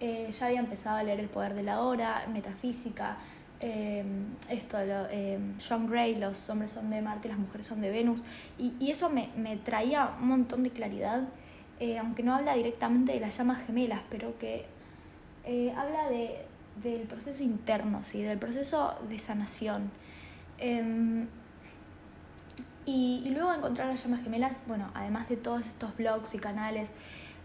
Eh, 0.00 0.30
ya 0.32 0.46
había 0.46 0.60
empezado 0.60 0.96
a 0.96 1.02
leer 1.02 1.20
El 1.20 1.28
Poder 1.28 1.54
de 1.54 1.62
la 1.62 1.80
Hora, 1.80 2.24
Metafísica, 2.32 3.18
esto, 4.48 4.78
lo, 4.84 5.08
John 5.68 5.90
Gray, 5.90 6.14
Los 6.14 6.48
hombres 6.48 6.70
son 6.70 6.90
de 6.90 7.02
Marte, 7.02 7.28
las 7.28 7.38
mujeres 7.38 7.66
son 7.66 7.80
de 7.80 7.90
Venus, 7.90 8.22
y, 8.56 8.88
eso 8.88 9.10
me, 9.10 9.30
me 9.36 9.56
traía 9.56 10.12
un 10.20 10.28
montón 10.28 10.62
de 10.62 10.70
claridad 10.70 11.22
eh, 11.80 11.98
aunque 11.98 12.22
no 12.24 12.34
habla 12.34 12.54
directamente 12.54 13.12
de 13.12 13.20
las 13.20 13.36
llamas 13.36 13.64
gemelas, 13.64 14.00
pero 14.10 14.36
que 14.38 14.66
eh, 15.44 15.72
habla 15.76 16.08
de, 16.08 16.44
del 16.82 17.02
proceso 17.02 17.42
interno, 17.42 18.02
¿sí? 18.02 18.22
del 18.22 18.38
proceso 18.38 18.96
de 19.08 19.18
sanación. 19.18 19.90
Em, 20.58 21.26
y, 22.86 23.28
luego 23.30 23.52
encontrar 23.52 23.88
las 23.88 24.02
llamas 24.02 24.22
gemelas, 24.22 24.62
bueno, 24.66 24.90
además 24.94 25.28
de 25.28 25.36
todos 25.36 25.66
estos 25.66 25.96
blogs 25.96 26.34
y 26.34 26.38
canales 26.38 26.90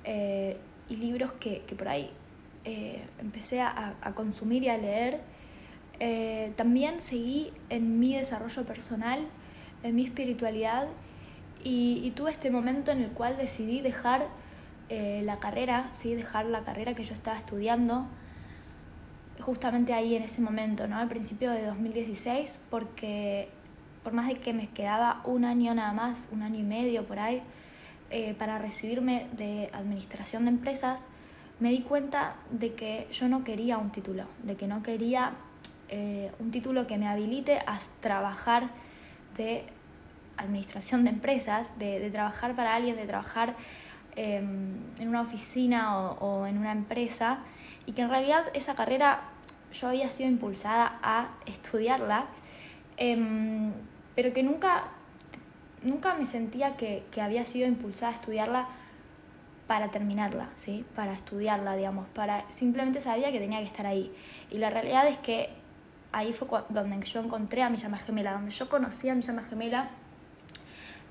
eh, 0.04 0.58
y 0.90 0.96
libros 0.96 1.34
que, 1.34 1.64
que, 1.68 1.76
por 1.76 1.90
ahí 1.90 2.12
empecé 3.20 3.60
a, 3.60 3.96
a, 4.02 4.14
consumir 4.14 4.64
y 4.64 4.70
a 4.70 4.78
leer, 4.78 5.20
también 6.56 7.02
seguí 7.02 7.52
en 7.70 8.00
mi 8.00 8.16
desarrollo 8.16 8.64
personal, 8.64 9.28
en 9.84 9.96
mi 9.96 10.06
espiritualidad 10.06 10.88
y, 11.64 12.12
tuve 12.12 12.32
este 12.32 12.52
momento 12.52 12.92
en 12.92 13.02
el 13.02 13.12
cual 13.12 13.38
decidí 13.38 13.82
dejar 13.82 14.28
eh, 14.90 15.22
la 15.24 15.40
carrera, 15.40 15.90
¿sí? 15.94 16.14
dejar 16.14 16.46
la 16.46 16.64
carrera 16.64 16.94
que 16.94 17.04
yo 17.04 17.14
estaba 17.14 17.38
estudiando, 17.38 18.06
justamente 19.40 19.94
ahí 19.94 20.16
en 20.16 20.24
ese 20.24 20.42
momento, 20.42 20.88
¿no? 20.88 20.98
al 20.98 21.08
principio 21.08 21.52
de 21.52 21.66
2016, 21.66 22.60
porque 22.70 23.50
por 24.04 24.14
más 24.14 24.28
de 24.28 24.36
que 24.36 24.54
me 24.54 24.68
quedaba 24.68 25.22
un 25.24 25.46
año 25.46 25.74
nada 25.74 25.94
más, 25.94 26.28
un 26.32 26.44
año 26.44 26.60
y 26.60 26.64
medio 26.64 27.06
por 27.06 27.20
ahí, 27.20 27.42
eh, 28.10 28.36
para 28.38 28.60
recibirme 28.60 29.28
de 29.32 29.70
administración 29.74 30.46
de 30.46 30.52
empresas, 30.52 31.08
me 31.60 31.70
di 31.70 31.82
cuenta 31.82 32.36
de 32.52 32.74
que 32.74 33.08
yo 33.12 33.30
no 33.30 33.44
quería 33.44 33.78
un 33.78 33.92
título, 33.92 34.26
de 34.44 34.56
que 34.56 34.68
no 34.68 34.84
quería 34.84 35.34
eh, 35.90 36.32
un 36.40 36.52
título 36.52 36.88
que 36.88 36.98
me 36.98 37.08
habilite 37.08 37.60
a 37.60 37.80
trabajar 38.02 38.70
de 39.38 39.66
administración 40.38 41.04
de 41.04 41.12
empresas, 41.12 41.78
de, 41.78 42.10
trabajar 42.12 42.56
para 42.56 42.76
alguien, 42.76 42.96
de 42.96 43.06
trabajar 43.06 43.56
em, 44.16 44.76
en 45.00 45.08
una 45.08 45.22
oficina 45.22 46.00
o, 46.00 46.48
en 46.48 46.58
una 46.58 46.72
empresa, 46.72 47.40
y 47.86 47.94
que 47.94 48.02
en 48.02 48.10
realidad 48.10 48.46
esa 48.54 48.76
carrera 48.76 49.22
yo 49.74 49.88
había 49.88 50.12
sido 50.12 50.30
impulsada 50.30 51.00
a 51.02 51.30
estudiarla, 51.46 52.26
em, 52.98 53.72
pero 54.16 54.34
que 54.34 54.44
nunca, 54.44 54.86
nunca 55.84 56.14
me 56.14 56.26
sentía 56.26 56.78
que, 56.78 57.04
había 57.22 57.46
sido 57.46 57.68
impulsada 57.68 58.12
a 58.12 58.16
estudiarla 58.16 58.68
para 59.68 59.90
terminarla, 59.90 60.50
¿sí? 60.56 60.86
para 60.96 61.14
estudiarla, 61.14 61.76
digamos, 61.76 62.08
para 62.10 62.46
simplemente 62.52 63.02
sabía 63.02 63.32
que 63.32 63.40
tenía 63.40 63.60
que 63.60 63.66
estar 63.66 63.88
ahí. 63.88 64.14
Y 64.52 64.58
la 64.58 64.70
realidad 64.70 65.08
es 65.08 65.18
que 65.18 65.50
ahí 66.12 66.34
fue 66.34 66.48
donde 66.70 67.00
yo 67.06 67.22
encontré 67.22 67.64
a 67.64 67.70
mi 67.70 67.78
llama 67.78 67.98
gemela, 67.98 68.34
donde 68.34 68.52
yo 68.52 68.70
conocí 68.70 69.10
a 69.10 69.16
mi 69.16 69.22
llama 69.22 69.42
gemela 69.44 69.90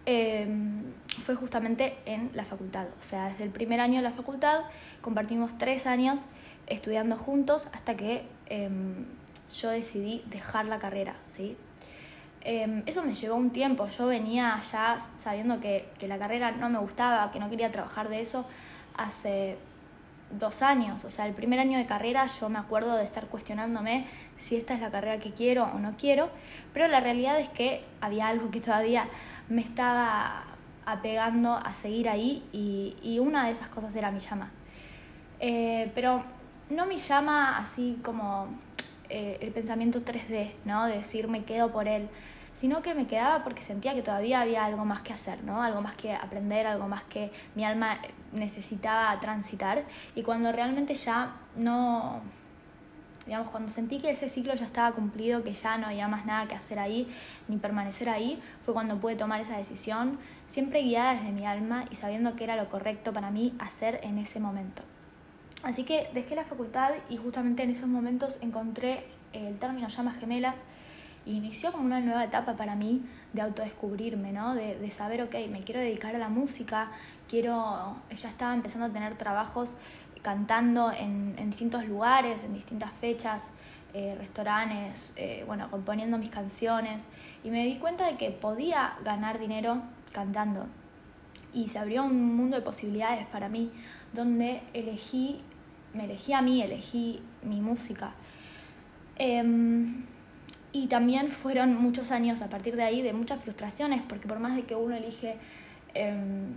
Em, 0.05 0.83
fue 1.07 1.37
justamente 1.37 1.97
en 2.07 2.31
la 2.35 2.45
facultad. 2.45 2.87
O 2.99 3.02
sea, 3.02 3.29
desde 3.29 3.45
el 3.45 3.50
primer 3.50 3.79
año 3.81 3.97
de 3.97 4.02
la 4.02 4.11
facultad 4.11 4.62
compartimos 5.00 5.57
tres 5.59 5.87
años 5.87 6.26
estudiando 6.66 7.16
juntos 7.16 7.69
hasta 7.73 7.97
que 7.97 8.25
em, 8.47 9.07
yo 9.61 9.71
decidí 9.71 10.23
dejar 10.26 10.66
la 10.66 10.78
carrera, 10.78 11.16
¿sí? 11.26 11.57
Em, 12.42 12.83
eso 12.87 13.02
me 13.02 13.14
llevó 13.14 13.37
un 13.37 13.50
tiempo. 13.50 13.87
Yo 13.88 14.07
venía 14.07 14.61
ya 14.71 14.99
sabiendo 15.19 15.61
que, 15.61 15.88
que 15.99 16.09
la 16.09 16.19
carrera 16.19 16.50
no 16.50 16.69
me 16.69 16.78
gustaba, 16.78 17.31
que 17.31 17.38
no 17.38 17.49
quería 17.49 17.71
trabajar 17.71 18.09
de 18.09 18.21
eso 18.21 18.45
hace 18.97 19.59
dos 20.38 20.62
años. 20.62 21.04
O 21.04 21.11
sea, 21.11 21.26
el 21.26 21.35
primer 21.35 21.61
año 21.61 21.78
de 21.78 21.87
carrera 21.87 22.26
yo 22.26 22.49
me 22.49 22.59
acuerdo 22.59 22.97
de 22.97 23.04
estar 23.04 23.26
cuestionándome 23.26 24.07
si 24.37 24.57
esta 24.57 24.75
es 24.75 24.81
la 24.81 24.90
carrera 24.90 25.19
que 25.19 25.33
quiero 25.33 25.64
o 25.64 25.78
no 25.78 25.95
quiero, 25.97 26.31
pero 26.73 26.88
la 26.88 27.00
realidad 27.00 27.38
es 27.38 27.49
que 27.49 27.85
había 28.00 28.28
algo 28.28 28.50
que 28.50 28.61
todavía 28.61 29.09
me 29.49 29.61
estaba 29.61 30.45
apegando 30.85 31.54
a 31.54 31.73
seguir 31.75 32.09
ahí 32.09 32.42
y, 32.52 33.19
una 33.21 33.47
de 33.47 33.52
esas 33.52 33.69
cosas 33.69 33.95
era 33.95 34.11
mi 34.11 34.21
llama. 34.21 34.50
Eh, 35.38 35.90
pero 35.95 36.25
no 36.73 36.87
mi 36.87 36.97
llama 36.97 37.59
así 37.59 37.99
como 38.02 38.49
eh, 39.09 39.38
el 39.41 39.52
pensamiento 39.52 40.00
3D, 40.00 40.52
¿no? 40.64 40.87
De 40.87 40.97
decir 40.97 41.29
me 41.29 41.45
quedo 41.45 41.71
por 41.71 41.87
él, 41.87 42.09
sino 42.55 42.83
que 42.83 42.95
me 42.95 43.07
quedaba 43.07 43.45
porque 43.45 43.62
sentía 43.62 43.95
que 43.95 44.02
todavía 44.02 44.41
había 44.41 44.64
algo 44.64 44.85
más 44.85 45.02
que 45.02 45.12
hacer, 45.12 45.43
¿no? 45.45 45.62
Algo 45.62 45.81
más 45.81 45.95
que 45.95 46.14
aprender, 46.14 46.67
algo 46.67 46.88
más 46.88 47.02
que 47.05 47.31
mi 47.55 47.64
alma 47.64 47.99
necesitaba 48.33 49.19
transitar 49.21 49.85
y 50.14 50.23
cuando 50.23 50.52
realmente 50.52 50.95
ya 50.95 51.37
no 51.57 52.23
digamos, 53.26 53.50
cuando 53.50 53.69
sentí 53.69 53.99
que 53.99 54.11
ese 54.11 54.29
ciclo 54.29 54.55
ya 54.55 54.64
estaba 54.64 54.93
cumplido, 54.93 55.45
que 55.45 55.52
ya 55.52 55.79
no 55.79 55.87
había 55.87 56.09
más 56.09 56.26
nada 56.26 56.49
que 56.49 56.55
hacer 56.55 56.79
ahí, 56.79 57.09
ni 57.49 57.57
permanecer 57.57 58.09
ahí, 58.09 58.43
fue 58.64 58.75
cuando 58.75 58.97
pude 58.97 59.14
tomar 59.14 59.41
esa 59.41 59.57
decisión, 59.57 60.19
siempre 60.49 60.83
guiada 60.83 61.14
desde 61.14 61.31
mi 61.31 61.47
alma 61.47 61.85
y 61.91 61.95
sabiendo 61.95 62.35
que 62.35 62.45
era 62.45 62.57
lo 62.57 62.69
correcto 62.69 63.12
para 63.12 63.31
mí 63.31 63.55
hacer 63.61 64.00
en 64.02 64.19
ese 64.19 64.41
momento. 64.41 64.83
Así 65.62 65.85
que 65.85 66.09
dejé 66.12 66.35
la 66.35 66.45
facultad 66.45 66.90
y 67.09 67.16
justamente 67.16 67.62
en 67.62 67.71
esos 67.71 67.88
momentos 67.88 68.38
encontré 68.40 69.04
el 69.33 69.59
término 69.59 69.88
llamas 69.88 70.19
gemelas 70.19 70.57
y 71.25 71.37
inició 71.37 71.71
como 71.71 71.85
una 71.85 72.00
nueva 72.00 72.25
etapa 72.25 72.57
para 72.57 72.75
mí 72.75 73.02
de 73.33 73.42
autodescubrirme, 73.42 74.33
¿no? 74.33 74.54
De, 74.54 74.90
saber, 74.90 75.23
ok, 75.23 75.35
me 75.50 75.62
quiero 75.62 75.81
dedicar 75.81 76.16
a 76.16 76.19
la 76.19 76.28
música, 76.28 76.90
quiero, 77.28 77.97
ya 78.14 78.28
estaba 78.28 78.54
empezando 78.54 78.87
a 78.87 78.90
tener 78.90 79.16
trabajos 79.16 79.76
cantando 80.23 80.90
en, 80.92 81.37
distintos 81.50 81.87
lugares, 81.87 82.42
en 82.45 82.54
distintas 82.54 82.90
fechas, 83.00 83.50
eh, 83.95 84.16
restaurantes, 84.19 85.12
eh, 85.16 85.45
bueno, 85.47 85.71
componiendo 85.71 86.19
mis 86.19 86.31
canciones 86.31 87.07
y 87.45 87.50
me 87.50 87.64
di 87.64 87.76
cuenta 87.76 88.07
de 88.07 88.16
que 88.16 88.31
podía 88.31 88.95
ganar 89.04 89.38
dinero 89.38 89.83
cantando 90.12 90.66
y 91.52 91.69
se 91.69 91.78
abrió 91.78 92.04
un 92.04 92.35
mundo 92.35 92.57
de 92.57 92.62
posibilidades 92.62 93.26
para 93.26 93.49
mí 93.49 93.71
donde 94.12 94.62
elegí, 94.73 95.40
me 95.94 96.04
elegí 96.04 96.32
a 96.32 96.42
mí, 96.42 96.62
elegí 96.62 97.22
mi 97.42 97.61
música. 97.61 98.12
Em, 99.16 100.04
y 100.72 100.87
también 100.87 101.30
fueron 101.30 101.76
muchos 101.76 102.11
años 102.11 102.42
a 102.42 102.49
partir 102.49 102.76
de 102.76 102.82
ahí 102.82 103.02
de 103.02 103.12
muchas 103.12 103.42
frustraciones, 103.42 104.02
porque 104.02 104.26
por 104.26 104.38
más 104.38 104.56
de 104.56 104.62
que 104.62 104.75
uno 104.75 104.96
elige 104.96 105.37
em, 105.94 106.54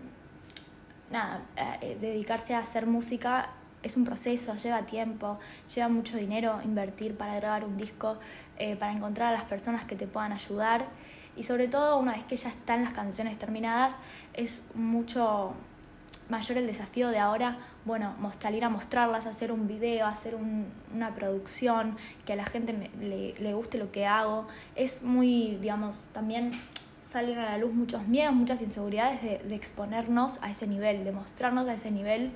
nada, 1.12 1.42
eh, 1.82 1.98
dedicarse 2.00 2.54
a 2.56 2.60
hacer 2.60 2.86
música 2.88 3.50
es 3.84 3.98
un 3.98 4.04
proceso, 4.04 4.56
lleva 4.56 4.82
tiempo, 4.84 5.38
lleva 5.74 5.90
mucho 5.90 6.18
dinero 6.18 6.60
invertir 6.64 7.16
para 7.16 7.36
grabar 7.36 7.66
un 7.66 7.78
disco, 7.78 8.18
eh, 8.58 8.76
para 8.76 8.92
encontrar 8.92 9.30
a 9.30 9.32
las 9.34 9.44
personas 9.44 9.86
que 9.86 9.96
te 9.96 10.08
puedan 10.08 10.32
ayudar 10.32 10.88
y 11.36 11.44
sobre 11.44 11.68
todo 11.68 12.00
una 12.00 12.14
vez 12.14 12.24
que 12.24 12.36
ya 12.36 12.50
están 12.50 12.84
las 12.84 12.94
canciones 12.94 13.38
terminadas 13.38 13.98
es 14.34 14.64
mucho 14.74 15.54
mayor 16.30 16.58
el 16.58 16.68
desafío 16.68 17.10
de 17.10 17.20
ahora, 17.20 17.58
bueno, 17.86 18.16
salir 18.40 18.66
a 18.66 18.70
mostrarlas, 18.70 19.28
hacer 19.28 19.52
un 19.52 19.68
video, 19.68 20.08
hacer 20.08 20.36
una 20.36 21.14
producción, 21.14 21.98
que 22.26 22.34
a 22.34 22.36
la 22.36 22.46
gente 22.46 22.90
le, 23.00 23.54
guste 23.54 23.78
lo 23.78 23.92
que 23.92 24.06
hago. 24.06 24.48
Es 24.76 25.04
muy, 25.04 25.58
digamos, 25.62 26.08
también 26.14 26.52
salen 27.02 27.38
a 27.38 27.46
la 27.46 27.58
luz 27.58 27.74
muchos 27.74 28.08
miedos, 28.08 28.34
muchas 28.34 28.62
inseguridades 28.62 29.22
de, 29.22 29.56
exponernos 29.56 30.42
a 30.42 30.50
ese 30.50 30.68
nivel, 30.68 31.04
de 31.04 31.12
mostrarnos 31.12 31.68
a 31.68 31.74
ese 31.74 31.92
nivel 31.92 32.32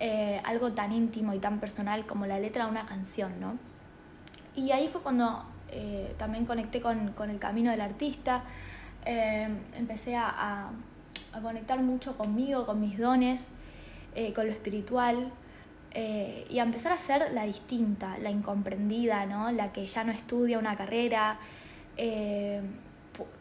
eh, 0.00 0.40
algo 0.44 0.72
tan 0.72 0.92
íntimo 0.92 1.34
y 1.34 1.38
tan 1.38 1.60
personal 1.60 2.06
como 2.06 2.26
la 2.26 2.38
letra 2.38 2.64
de 2.64 2.70
una 2.70 2.86
canción, 2.86 3.38
¿no? 3.40 3.58
Y 4.54 4.72
ahí 4.72 4.88
fue 4.88 5.02
cuando 5.02 5.44
eh, 5.70 6.14
también 6.16 6.46
conecté 6.46 6.80
con, 6.80 7.12
con, 7.12 7.30
el 7.30 7.38
camino 7.38 7.70
del 7.70 7.80
artista, 7.80 8.42
eh, 9.04 9.48
empecé 9.76 10.16
a, 10.16 10.28
a, 10.28 10.70
conectar 11.42 11.80
mucho 11.80 12.16
conmigo, 12.16 12.66
con 12.66 12.80
mis 12.80 12.98
dones, 12.98 13.48
con 14.34 14.46
lo 14.46 14.52
espiritual. 14.52 15.30
y 15.94 16.58
a 16.58 16.62
empezar 16.62 16.92
a 16.92 16.98
ser 16.98 17.32
la 17.32 17.44
distinta, 17.44 18.18
la 18.18 18.30
incomprendida, 18.30 19.26
¿no? 19.26 19.50
la 19.52 19.72
que 19.72 19.86
ya 19.86 20.04
no 20.04 20.12
estudia 20.12 20.58
una 20.58 20.76
carrera, 20.76 21.38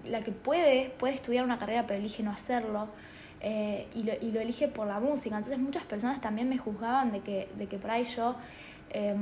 la 0.06 0.22
que 0.22 0.32
puede, 0.32 0.92
puede 0.98 1.14
estudiar 1.16 1.44
una 1.44 1.58
carrera 1.58 1.86
pero 1.88 2.00
elige 2.00 2.24
no 2.24 2.32
hacerlo, 2.32 2.88
eh, 3.40 3.88
y, 3.94 4.04
lo, 4.04 4.14
y, 4.20 4.32
lo, 4.32 4.40
elige 4.40 4.68
por 4.68 4.88
la 4.88 5.00
música. 5.00 5.38
Entonces 5.38 5.60
muchas 5.60 5.84
personas 5.84 6.22
también 6.22 6.50
me 6.50 6.58
juzgaban 6.58 7.12
de 7.12 7.20
que, 7.20 7.50
de 7.56 7.68
que 7.68 7.78
por 7.78 7.92
ahí 7.92 8.04
yo 8.04 8.36
eh, 8.90 9.16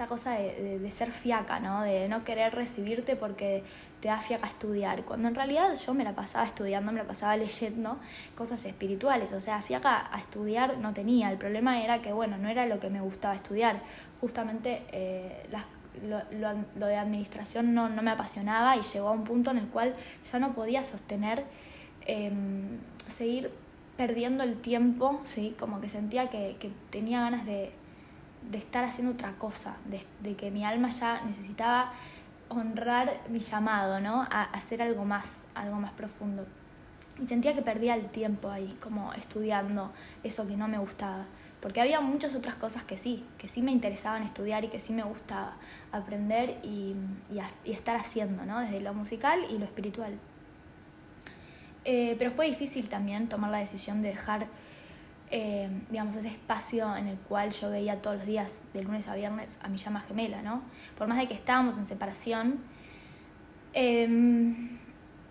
esta 0.00 0.08
cosa 0.08 0.30
de, 0.30 0.90
ser 0.90 1.12
fiaca, 1.12 1.60
¿no? 1.60 1.82
De 1.82 2.08
no 2.08 2.24
querer 2.24 2.54
recibirte 2.54 3.16
porque 3.16 3.62
te 4.00 4.08
da 4.08 4.16
fiaca 4.16 4.46
estudiar. 4.46 5.04
Cuando 5.04 5.28
en 5.28 5.34
realidad 5.34 5.74
yo 5.74 5.92
me 5.92 6.04
la 6.04 6.14
pasaba 6.14 6.46
estudiando, 6.46 6.90
me 6.90 7.00
la 7.00 7.06
pasaba 7.06 7.36
leyendo 7.36 7.98
cosas 8.34 8.64
espirituales. 8.64 9.34
O 9.34 9.40
sea, 9.40 9.60
fiaca 9.60 10.08
a 10.10 10.18
estudiar 10.18 10.78
no 10.78 10.94
tenía. 10.94 11.30
El 11.30 11.36
problema 11.36 11.84
era 11.84 12.00
que, 12.00 12.14
bueno, 12.14 12.38
no 12.38 12.48
era 12.48 12.64
lo 12.64 12.80
que 12.80 12.88
me 12.88 13.02
gustaba 13.02 13.34
estudiar. 13.34 13.82
Justamente 14.22 14.84
eh, 14.90 15.44
lo, 16.08 16.86
de 16.86 16.96
administración 16.96 17.74
no, 17.74 17.90
no, 17.90 18.00
me 18.00 18.12
apasionaba 18.12 18.78
y 18.78 18.80
llegó 18.80 19.08
a 19.08 19.12
un 19.12 19.24
punto 19.24 19.50
en 19.50 19.58
el 19.58 19.66
cual 19.66 19.94
ya 20.32 20.38
no 20.38 20.54
podía 20.54 20.82
sostener 20.82 21.44
em, 22.06 22.78
seguir 23.06 23.50
perdiendo 23.98 24.44
el 24.44 24.56
tiempo, 24.62 25.20
¿sí? 25.24 25.54
Como 25.58 25.78
que 25.82 25.90
sentía 25.90 26.30
que, 26.30 26.56
que 26.58 26.70
tenía 26.88 27.20
ganas 27.20 27.44
de 27.44 27.70
de 28.48 28.58
estar 28.58 28.84
haciendo 28.84 29.12
otra 29.12 29.32
cosa, 29.32 29.76
de, 29.86 30.34
que 30.34 30.50
mi 30.50 30.64
alma 30.64 30.90
ya 30.90 31.22
necesitaba 31.22 31.92
honrar 32.48 33.20
mi 33.28 33.40
llamado, 33.40 34.00
¿no? 34.00 34.22
A, 34.22 34.42
hacer 34.44 34.82
algo 34.82 35.04
más, 35.04 35.46
algo 35.54 35.76
más 35.76 35.92
profundo. 35.92 36.46
Y 37.22 37.26
sentía 37.26 37.54
que 37.54 37.62
perdía 37.62 37.94
el 37.94 38.06
tiempo 38.06 38.48
ahí, 38.50 38.76
como 38.82 39.12
estudiando 39.12 39.92
eso 40.24 40.46
que 40.46 40.56
no 40.56 40.68
me 40.68 40.78
gustaba. 40.78 41.26
Porque 41.60 41.80
había 41.80 42.00
muchas 42.00 42.34
otras 42.34 42.54
cosas 42.54 42.82
que 42.84 42.96
sí, 42.96 43.24
que 43.36 43.46
sí 43.46 43.60
me 43.60 43.70
interesaban 43.70 44.22
estudiar 44.22 44.64
y 44.64 44.68
que 44.68 44.80
sí 44.80 44.94
me 44.94 45.02
gustaba 45.02 45.52
aprender 45.92 46.58
y, 46.62 46.96
y, 47.64 47.72
estar 47.72 47.96
haciendo, 47.96 48.46
¿no? 48.46 48.60
Desde 48.60 48.80
lo 48.80 48.94
musical 48.94 49.40
y 49.50 49.58
lo 49.58 49.66
espiritual. 49.66 50.18
Eh, 51.84 52.16
pero 52.18 52.30
fue 52.30 52.46
difícil 52.46 52.88
también 52.88 53.28
tomar 53.28 53.50
la 53.50 53.58
decisión 53.58 54.02
de 54.02 54.08
dejar 54.08 54.46
eh, 55.32 55.70
digamos, 55.90 56.16
ese 56.16 56.28
espacio 56.28 56.96
en 56.96 57.06
el 57.06 57.16
cual 57.16 57.50
yo 57.52 57.70
veía 57.70 58.02
todos 58.02 58.16
los 58.16 58.26
días, 58.26 58.62
de 58.74 58.82
lunes 58.82 59.06
a 59.06 59.14
viernes, 59.14 59.60
a 59.62 59.68
mi 59.68 59.78
llama 59.78 60.00
gemela, 60.00 60.42
¿no? 60.42 60.62
Por 60.98 61.06
más 61.06 61.18
de 61.18 61.28
que 61.28 61.34
estábamos 61.34 61.78
en 61.78 61.86
separación, 61.86 62.58
em, 63.72 64.78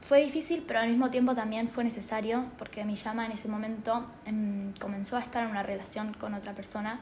fue 0.01 0.21
difícil, 0.23 0.63
pero 0.65 0.79
al 0.79 0.89
mismo 0.89 1.09
tiempo 1.11 1.35
también 1.35 1.67
fue 1.67 1.83
necesario, 1.83 2.45
porque 2.57 2.85
mi 2.85 2.95
llama 2.95 3.25
en 3.25 3.33
ese 3.33 3.49
momento 3.49 4.05
em, 4.25 4.73
comenzó 4.79 5.17
a 5.17 5.19
estar 5.19 5.43
en 5.43 5.51
una 5.51 5.63
relación 5.63 6.13
con 6.13 6.33
otra 6.33 6.53
persona 6.53 7.01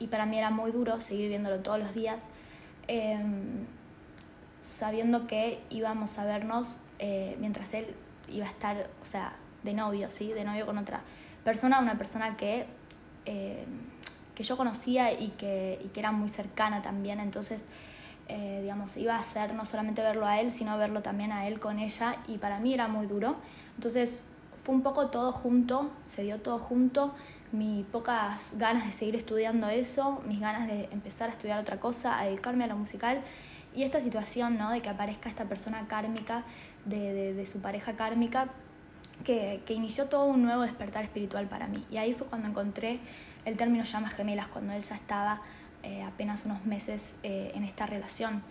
y 0.00 0.08
para 0.08 0.26
mí 0.26 0.36
era 0.36 0.50
muy 0.50 0.72
duro 0.72 1.00
seguir 1.00 1.28
viéndolo 1.28 1.60
todos 1.60 1.78
los 1.78 1.94
días, 1.94 2.20
em, 2.88 3.66
sabiendo 4.64 5.28
que 5.28 5.60
íbamos 5.70 6.18
a 6.18 6.24
vernos 6.24 6.76
eh, 6.98 7.36
mientras 7.40 7.72
él 7.74 7.86
iba 8.28 8.46
a 8.46 8.50
estar, 8.50 8.90
o 9.02 9.06
sea, 9.06 9.34
de 9.62 9.74
novio, 9.74 10.10
¿sí? 10.10 10.32
De 10.32 10.44
novio 10.44 10.66
con 10.66 10.78
otra 10.78 11.02
persona, 11.44 11.78
una 11.80 11.98
persona 11.98 12.36
que, 12.36 12.66
eh, 13.26 13.64
que 14.34 14.42
yo 14.42 14.56
conocía 14.56 15.12
y 15.12 15.28
que, 15.30 15.80
y 15.84 15.88
que, 15.88 16.00
era 16.00 16.12
muy 16.12 16.28
cercana 16.28 16.82
también, 16.82 17.20
entonces, 17.20 17.66
eh, 18.28 18.60
digamos, 18.62 18.96
iba 18.96 19.16
a 19.16 19.22
ser 19.22 19.54
no 19.54 19.64
solamente 19.66 20.02
verlo 20.02 20.26
a 20.26 20.40
él, 20.40 20.50
sino 20.50 20.78
verlo 20.78 21.02
también 21.02 21.32
a 21.32 21.46
él 21.46 21.60
con 21.60 21.78
ella, 21.78 22.16
y 22.28 22.38
para 22.38 22.58
mí 22.58 22.74
era 22.74 22.88
muy 22.88 23.06
duro. 23.06 23.36
Entonces, 23.76 24.24
fue 24.62 24.74
un 24.74 24.82
poco 24.82 25.08
todo 25.08 25.32
junto, 25.32 25.90
se 26.08 26.22
dio 26.22 26.40
todo 26.40 26.58
junto, 26.58 27.12
mis 27.50 27.84
pocas 27.86 28.52
ganas 28.56 28.86
de 28.86 28.92
seguir 28.92 29.16
estudiando 29.16 29.68
eso, 29.68 30.22
mis 30.26 30.40
ganas 30.40 30.66
de 30.68 30.88
empezar 30.92 31.28
a 31.28 31.32
estudiar 31.32 31.60
otra 31.60 31.78
cosa, 31.78 32.18
a 32.18 32.24
dedicarme 32.24 32.64
a 32.64 32.68
lo 32.68 32.76
musical, 32.76 33.20
y 33.74 33.82
esta 33.82 34.00
situación, 34.00 34.58
¿no? 34.58 34.70
De 34.70 34.80
que 34.80 34.88
aparezca 34.88 35.28
esta 35.28 35.44
persona 35.44 35.86
kármica, 35.88 36.44
de, 36.84 37.12
de, 37.12 37.34
de 37.34 37.46
su 37.46 37.60
pareja 37.60 37.94
kármica, 37.94 38.48
que, 39.24 39.62
que, 39.66 39.74
inició 39.74 40.06
todo 40.06 40.26
un 40.26 40.42
nuevo 40.42 40.62
despertar 40.62 41.04
espiritual 41.04 41.46
para 41.46 41.66
mí. 41.68 41.84
Y 41.90 41.96
ahí 41.96 42.14
fue 42.14 42.26
cuando 42.26 42.48
encontré 42.48 43.00
el 43.44 43.56
término 43.56 43.84
llamas 43.84 44.14
gemelas, 44.14 44.46
cuando 44.48 44.72
él 44.72 44.82
ya 44.82 44.94
estaba 44.94 45.42
eh, 45.82 46.02
apenas 46.02 46.44
unos 46.44 46.64
meses 46.64 47.16
eh, 47.22 47.52
en 47.54 47.64
esta 47.64 47.86
relación. 47.86 48.42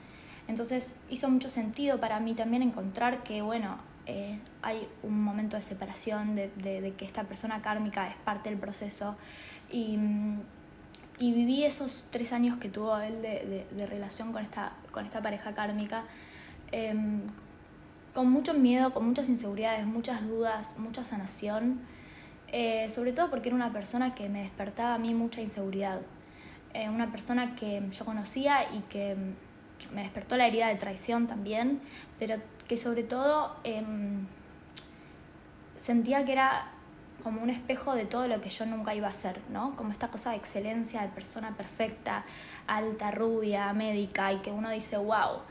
Entonces 0.48 1.00
hizo 1.10 1.30
mucho 1.30 1.50
sentido 1.50 2.00
para 2.00 2.20
mí 2.20 2.34
también 2.34 2.62
encontrar 2.62 3.24
que, 3.24 3.42
bueno, 3.42 3.78
eh, 4.06 4.40
hay 4.62 4.88
un 5.02 5.24
momento 5.24 5.56
de 5.56 5.64
separación, 5.64 6.36
de, 6.36 6.50
de, 6.58 6.94
que 6.98 7.06
esta 7.06 7.24
persona 7.24 7.62
kármica 7.62 8.10
es 8.10 8.16
parte 8.18 8.50
del 8.50 8.60
proceso. 8.60 9.16
Y, 9.72 9.98
y 11.20 11.34
viví 11.34 11.64
esos 11.64 12.06
tres 12.12 12.34
años 12.34 12.58
que 12.58 12.68
tuvo 12.68 12.98
él 13.00 13.22
de, 13.22 13.66
de 13.72 13.86
relación 13.86 14.34
con 14.34 14.44
esta, 14.44 14.74
con 14.92 15.06
esta 15.06 15.22
pareja 15.22 15.54
kármica 15.54 16.04
em, 16.72 17.22
con 18.14 18.30
mucho 18.30 18.54
miedo, 18.54 18.94
con 18.94 19.06
muchas 19.06 19.30
inseguridades, 19.30 19.86
muchas 19.86 20.28
dudas, 20.28 20.76
mucha 20.78 21.04
sanación, 21.04 21.82
eh, 22.50 22.90
sobre 22.90 23.14
todo 23.14 23.30
porque 23.30 23.50
era 23.50 23.56
una 23.56 23.72
persona 23.72 24.14
que 24.14 24.28
me 24.28 24.42
despertaba 24.42 24.96
a 24.96 24.98
mí 24.98 25.14
mucha 25.14 25.42
inseguridad, 25.42 26.02
eh, 26.74 26.90
una 26.90 27.12
persona 27.12 27.56
que 27.56 27.82
yo 27.92 28.06
conocía 28.06 28.74
y 28.74 28.80
que 28.90 29.16
me 29.94 30.04
despertó 30.04 30.36
la 30.38 30.48
herida 30.48 30.68
de 30.68 30.76
traición 30.76 31.28
también, 31.28 31.82
pero 32.20 32.36
que 32.68 32.78
sobre 32.78 33.04
todo 33.04 33.56
em, 33.64 34.28
sentía 35.78 36.26
que 36.26 36.34
era 36.34 36.68
como 37.24 37.42
un 37.42 37.50
espejo 37.50 37.94
de 37.94 38.06
todo 38.06 38.28
lo 38.28 38.42
que 38.42 38.50
yo 38.50 38.66
nunca 38.66 38.96
iba 38.96 39.08
a 39.08 39.12
ser, 39.12 39.40
¿no? 39.50 39.76
Como 39.76 39.92
esta 39.92 40.10
cosa 40.10 40.32
de 40.32 40.38
excelencia, 40.38 41.02
de 41.02 41.10
persona 41.10 41.56
perfecta, 41.56 42.26
alta, 42.68 43.12
rubia, 43.12 43.72
médica, 43.74 44.34
y 44.34 44.38
que 44.38 44.52
uno 44.52 44.70
dice, 44.72 44.98
wow, 44.98 45.42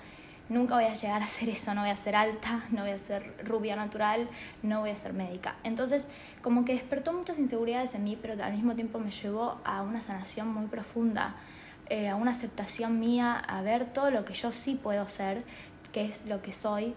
nunca 0.50 0.74
voy 0.74 0.84
a 0.84 0.92
llegar 0.92 1.22
a 1.22 1.26
ser 1.26 1.48
eso, 1.48 1.72
no 1.74 1.80
voy 1.80 1.90
a 1.90 1.96
ser 1.96 2.16
alta, 2.16 2.64
no 2.70 2.82
voy 2.82 2.90
a 2.90 2.98
ser 2.98 3.34
rubia 3.44 3.76
natural, 3.76 4.28
no 4.62 4.80
voy 4.80 4.90
a 4.90 4.96
ser 4.96 5.14
médica. 5.14 5.54
Entonces, 5.64 6.10
como 6.42 6.64
que 6.64 6.74
despertó 6.74 7.12
muchas 7.12 7.38
inseguridades 7.38 7.94
en 7.94 8.04
mí, 8.04 8.18
pero 8.20 8.42
al 8.42 8.52
mismo 8.52 8.74
tiempo 8.74 8.98
me 8.98 9.10
llevó 9.10 9.60
a 9.64 9.80
una 9.82 10.02
sanación 10.02 10.48
muy 10.48 10.66
profunda, 10.66 11.36
eh, 11.88 12.08
a 12.08 12.16
una 12.16 12.32
aceptación 12.32 13.00
mía, 13.00 13.36
a 13.36 13.62
ver 13.62 13.86
todo 13.86 14.10
lo 14.10 14.24
que 14.24 14.34
yo 14.34 14.52
sí 14.52 14.78
puedo 14.80 15.08
ser, 15.08 15.44
que 15.92 16.04
es 16.04 16.26
lo 16.26 16.42
que 16.42 16.52
soy, 16.52 16.94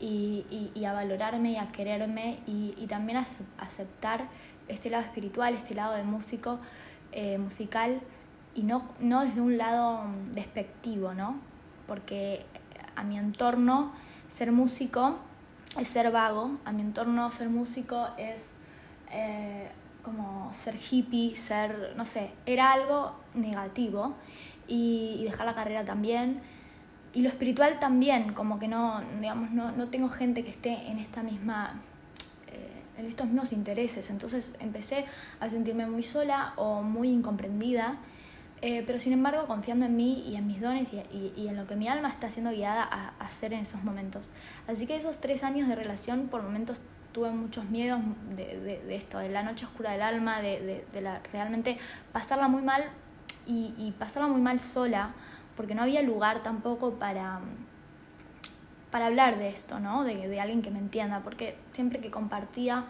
y, 0.00 0.70
y, 0.74 0.84
a 0.84 0.92
valorarme 0.92 1.52
y 1.52 1.56
a 1.56 1.68
quererme, 1.68 2.40
y, 2.46 2.74
y, 2.76 2.86
también 2.88 3.16
a 3.18 3.26
aceptar 3.58 4.28
este 4.68 4.90
lado 4.90 5.04
espiritual, 5.04 5.54
este 5.54 5.74
lado 5.74 5.94
de 5.94 6.02
músico, 6.02 6.58
eh, 7.12 7.38
musical, 7.38 8.00
y 8.54 8.64
no, 8.64 8.90
no 8.98 9.24
desde 9.24 9.40
un 9.40 9.56
lado 9.56 10.04
despectivo, 10.32 11.14
¿no? 11.14 11.38
Porque 11.86 12.44
a 12.96 13.04
mi 13.04 13.18
entorno 13.18 13.92
ser 14.28 14.52
músico 14.52 15.18
es 15.78 15.88
ser 15.88 16.10
vago, 16.10 16.58
a 16.64 16.72
mi 16.72 16.82
entorno 16.82 17.30
ser 17.30 17.48
músico 17.48 18.08
es 18.16 18.52
eh, 19.10 19.68
como 20.02 20.52
ser 20.62 20.76
hippie, 20.76 21.36
ser, 21.36 21.94
no 21.96 22.04
sé, 22.04 22.30
era 22.46 22.72
algo 22.72 23.14
negativo 23.34 24.14
y, 24.68 25.22
dejar 25.24 25.46
la 25.46 25.54
carrera 25.54 25.84
también. 25.84 26.40
Y 27.14 27.22
lo 27.22 27.28
espiritual 27.28 27.78
también, 27.78 28.34
como 28.34 28.58
que 28.58 28.68
no, 28.68 29.00
digamos, 29.20 29.50
no, 29.50 29.72
no 29.72 29.88
tengo 29.88 30.08
gente 30.08 30.44
que 30.44 30.50
esté 30.50 30.88
en 30.88 30.98
esta 30.98 31.22
misma 31.22 31.80
eh, 32.48 32.82
en 32.98 33.06
estos 33.06 33.26
mismos 33.26 33.52
intereses. 33.52 34.10
Entonces 34.10 34.54
empecé 34.58 35.06
a 35.40 35.48
sentirme 35.48 35.86
muy 35.86 36.02
sola 36.02 36.52
o 36.56 36.82
muy 36.82 37.08
incomprendida 37.08 37.96
eh, 38.66 38.82
pero 38.86 38.98
sin 38.98 39.12
embargo 39.12 39.46
confiando 39.46 39.84
en 39.84 39.94
mí 39.94 40.24
y 40.26 40.36
en 40.36 40.46
mis 40.46 40.58
dones 40.58 40.90
y, 40.94 41.46
en 41.46 41.54
lo 41.54 41.66
que 41.66 41.76
mi 41.76 41.86
alma 41.86 42.08
está 42.08 42.30
siendo 42.30 42.50
guiada 42.50 42.82
a, 42.82 43.12
hacer 43.22 43.52
en 43.52 43.60
esos 43.60 43.84
momentos. 43.84 44.30
Así 44.66 44.86
que 44.86 44.96
esos 44.96 45.20
tres 45.20 45.44
años 45.44 45.68
de 45.68 45.74
relación 45.74 46.28
por 46.28 46.42
momentos 46.42 46.80
tuve 47.12 47.28
muchos 47.28 47.66
miedos 47.66 48.00
de, 48.34 48.82
esto, 48.88 49.18
de 49.18 49.28
la 49.28 49.42
noche 49.42 49.66
oscura 49.66 49.90
del 49.90 50.00
alma, 50.00 50.40
de, 50.40 50.82
la, 50.98 51.20
realmente 51.30 51.76
pasarla 52.10 52.48
muy 52.48 52.62
mal 52.62 52.84
y, 53.46 53.92
pasarla 53.98 54.30
muy 54.30 54.40
mal 54.40 54.58
sola, 54.58 55.10
porque 55.58 55.74
no 55.74 55.82
había 55.82 56.00
lugar 56.00 56.42
tampoco 56.42 56.94
para, 56.94 57.40
para 58.90 59.08
hablar 59.08 59.38
de 59.38 59.50
esto, 59.50 59.78
¿no? 59.78 60.04
de 60.04 60.40
alguien 60.40 60.62
que 60.62 60.70
me 60.70 60.78
entienda, 60.78 61.20
porque 61.20 61.58
siempre 61.74 62.00
que 62.00 62.10
compartía 62.10 62.86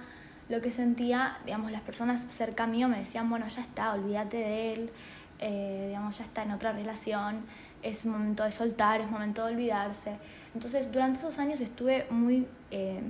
lo 0.49 0.61
que 0.61 0.71
sentía, 0.71 1.39
digamos, 1.45 1.73
las 1.73 1.81
personas 1.81 2.25
cerca 2.29 2.67
mío 2.67 2.89
me 2.89 2.99
decían, 2.99 3.29
bueno, 3.31 3.49
ya 3.49 3.63
está, 3.63 3.93
olvídate 3.93 4.37
de 4.37 4.73
él, 4.73 4.91
eh, 5.39 5.87
digamos, 5.89 6.19
ya 6.19 6.25
está 6.25 6.43
en 6.43 6.53
otra 6.53 6.73
relación, 6.73 7.45
es 7.83 8.07
momento 8.07 8.45
de 8.45 8.53
soltar, 8.53 9.01
es 9.01 9.11
momento 9.11 9.45
de 9.47 9.53
olvidarse. 9.53 10.17
Entonces, 10.55 10.91
durante 10.93 11.19
esos 11.19 11.39
años 11.39 11.61
estuve 11.61 12.07
muy 12.11 12.47
eh, 12.71 13.01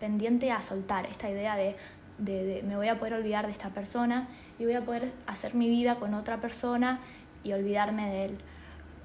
pendiente 0.00 0.50
a 0.50 0.62
soltar 0.62 1.06
esta 1.06 1.30
idea 1.30 1.56
de, 1.56 1.76
de, 2.18 2.62
me 2.66 2.76
voy 2.76 2.88
a 2.88 2.98
poder 2.98 3.14
olvidar 3.14 3.46
de 3.46 3.52
esta 3.52 3.70
persona 3.70 4.28
y 4.58 4.64
voy 4.64 4.74
a 4.74 4.82
poder 4.82 5.12
hacer 5.26 5.54
mi 5.54 5.68
vida 5.68 5.96
con 5.96 6.14
otra 6.14 6.40
persona 6.40 7.00
y 7.42 7.52
olvidarme 7.52 8.10
de 8.10 8.24
él. 8.26 8.38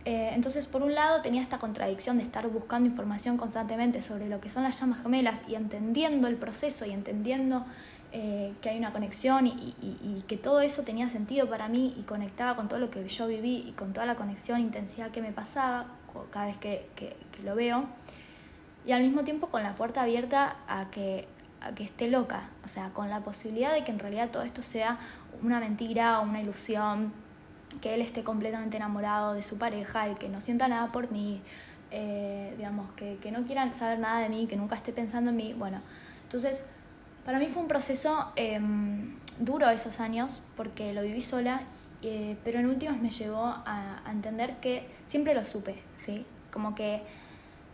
Eh, 0.06 0.32
entonces, 0.34 0.66
por 0.66 0.82
un 0.82 0.96
lado, 0.96 1.22
tenía 1.22 1.42
esta 1.42 1.60
contradicción 1.60 2.18
de 2.18 2.24
estar 2.24 2.48
buscando 2.48 2.90
información 2.90 3.38
constantemente 3.38 4.02
sobre 4.02 4.30
lo 4.30 4.40
que 4.40 4.50
son 4.50 4.64
las 4.64 4.80
llamas 4.80 5.02
gemelas 5.02 5.44
y 5.48 5.56
entendiendo 5.56 6.28
el 6.28 6.36
proceso 6.36 6.86
y 6.86 6.92
entendiendo 6.92 7.66
eh, 8.12 8.54
que 8.62 8.70
hay 8.70 8.78
una 8.80 8.92
conexión 8.92 9.46
y, 9.46 10.24
que 10.28 10.36
todo 10.36 10.62
eso 10.62 10.82
tenía 10.82 11.10
sentido 11.10 11.48
para 11.48 11.68
mí 11.70 11.96
y 11.98 12.04
conectaba 12.04 12.56
con 12.56 12.68
todo 12.68 12.80
lo 12.80 12.90
que 12.90 13.08
yo 13.08 13.28
viví 13.28 13.66
y 13.68 13.72
con 13.74 13.94
toda 13.94 14.08
la 14.08 14.16
conexión, 14.16 14.60
intensidad 14.60 15.12
que 15.12 15.22
me 15.22 15.32
pasaba 15.32 15.86
cada 16.32 16.48
vez 16.48 16.58
que, 16.58 17.16
lo 17.44 17.56
veo. 17.56 17.86
Y 18.86 18.94
al 18.94 19.04
mismo 19.04 19.24
tiempo 19.24 19.48
con 19.48 19.62
la 19.62 19.76
puerta 19.76 20.02
abierta 20.02 20.56
a 20.68 20.90
que, 20.90 21.28
esté 21.80 22.10
loca, 22.10 22.50
o 22.66 22.68
sea, 22.68 22.90
con 22.90 23.10
la 23.10 23.20
posibilidad 23.20 23.74
de 23.74 23.84
que 23.84 23.92
en 23.92 24.00
realidad 24.00 24.30
todo 24.32 24.44
esto 24.44 24.64
sea 24.64 24.98
una 25.44 25.60
mentira 25.60 26.20
o 26.20 26.24
una 26.24 26.42
ilusión, 26.42 27.14
que 27.82 27.94
él 27.94 28.02
esté 28.02 28.24
completamente 28.24 28.78
enamorado 28.78 29.34
de 29.34 29.44
su 29.44 29.60
pareja 29.60 30.10
y 30.10 30.16
que 30.16 30.30
no 30.30 30.42
sienta 30.42 30.68
nada 30.68 30.92
por 30.92 31.12
mí, 31.12 31.42
eh, 31.92 32.56
digamos, 32.58 32.92
que, 32.94 33.18
que, 33.18 33.32
no 33.32 33.44
quieran 33.44 33.76
saber 33.76 34.00
nada 34.00 34.22
de 34.22 34.30
mí, 34.30 34.48
que 34.48 34.56
nunca 34.56 34.76
esté 34.76 34.94
pensando 34.94 35.30
en 35.30 35.38
mí. 35.38 35.54
Bueno, 35.54 35.82
entonces, 36.24 36.70
para 37.26 37.40
mí 37.40 37.48
fue 37.48 37.62
un 37.62 37.68
proceso 37.68 38.32
em, 38.36 39.16
duro 39.40 39.70
esos 39.70 40.00
años, 40.00 40.42
porque 40.56 40.94
lo 40.94 41.02
viví 41.02 41.22
sola, 41.22 41.62
eh, 42.02 42.38
pero 42.44 42.60
en 42.60 42.68
últimos 42.68 42.98
me 43.00 43.12
llevó 43.12 43.46
a, 43.46 44.02
entender 44.10 44.58
que 44.58 44.88
siempre 45.08 45.34
lo 45.34 45.46
supe, 45.46 45.76
¿sí? 45.98 46.26
Como 46.52 46.76
que, 46.76 47.02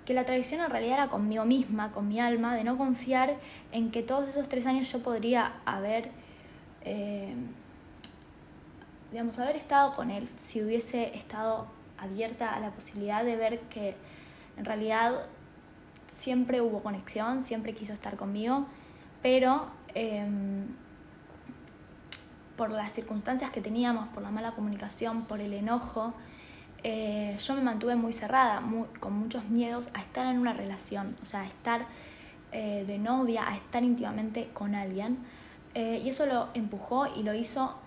que 0.06 0.14
la 0.14 0.26
tradición 0.26 0.62
en 0.62 0.70
realidad 0.70 0.96
era 0.96 1.08
conmigo 1.08 1.46
misma, 1.46 1.92
con 1.92 2.08
mi 2.08 2.20
alma, 2.20 2.56
de 2.56 2.64
no 2.64 2.78
confiar 2.78 3.36
en 3.72 3.92
que 3.92 4.04
todos 4.04 4.28
esos 4.28 4.50
tres 4.50 4.66
años 4.66 4.92
yo 4.92 5.02
podría 5.02 5.54
haber... 5.66 6.10
Eh, 6.82 7.36
digamos, 9.12 9.40
haber 9.40 9.56
estado 9.56 9.94
con 9.96 10.12
él, 10.12 10.28
si 10.36 10.62
hubiese 10.62 11.16
estado 11.16 11.68
abierta 11.98 12.54
a 12.54 12.60
la 12.60 12.72
posibilidad 12.72 13.24
de 13.24 13.38
ver 13.38 13.60
que 13.62 13.96
en 14.58 14.66
realidad 14.66 15.28
siempre 16.12 16.60
hubo 16.62 16.82
conexión, 16.82 17.42
siempre 17.42 17.74
quiso 17.74 17.94
estar 17.94 18.18
conmigo, 18.18 18.66
pero 19.26 19.66
em, 19.96 20.68
por 22.56 22.70
las 22.70 22.94
circunstancias 22.94 23.50
que 23.50 23.60
teníamos, 23.60 24.08
por 24.10 24.22
la 24.22 24.30
mala 24.30 24.52
comunicación, 24.52 25.24
por 25.24 25.42
el 25.42 25.52
enojo, 25.52 26.14
eh, 26.84 27.36
yo 27.42 27.56
me 27.56 27.62
mantuve 27.64 27.96
muy 27.96 28.14
cerrada, 28.14 28.62
con 29.00 29.14
muchos 29.14 29.46
miedos 29.46 29.90
a 29.96 30.02
estar 30.02 30.28
en 30.28 30.38
una 30.38 30.54
relación, 30.54 31.16
o 31.24 31.26
sea, 31.26 31.42
a 31.42 31.48
estar 31.48 31.88
eh, 32.52 32.84
de 32.86 33.00
novia, 33.00 33.50
a 33.50 33.56
estar 33.56 33.84
íntimamente 33.84 34.50
con 34.54 34.76
alguien. 34.76 35.18
Eh, 35.74 36.04
y 36.06 36.10
eso 36.10 36.28
lo 36.28 36.50
empujó 36.54 37.08
y 37.08 37.24
lo 37.24 37.34
hizo 37.34 37.80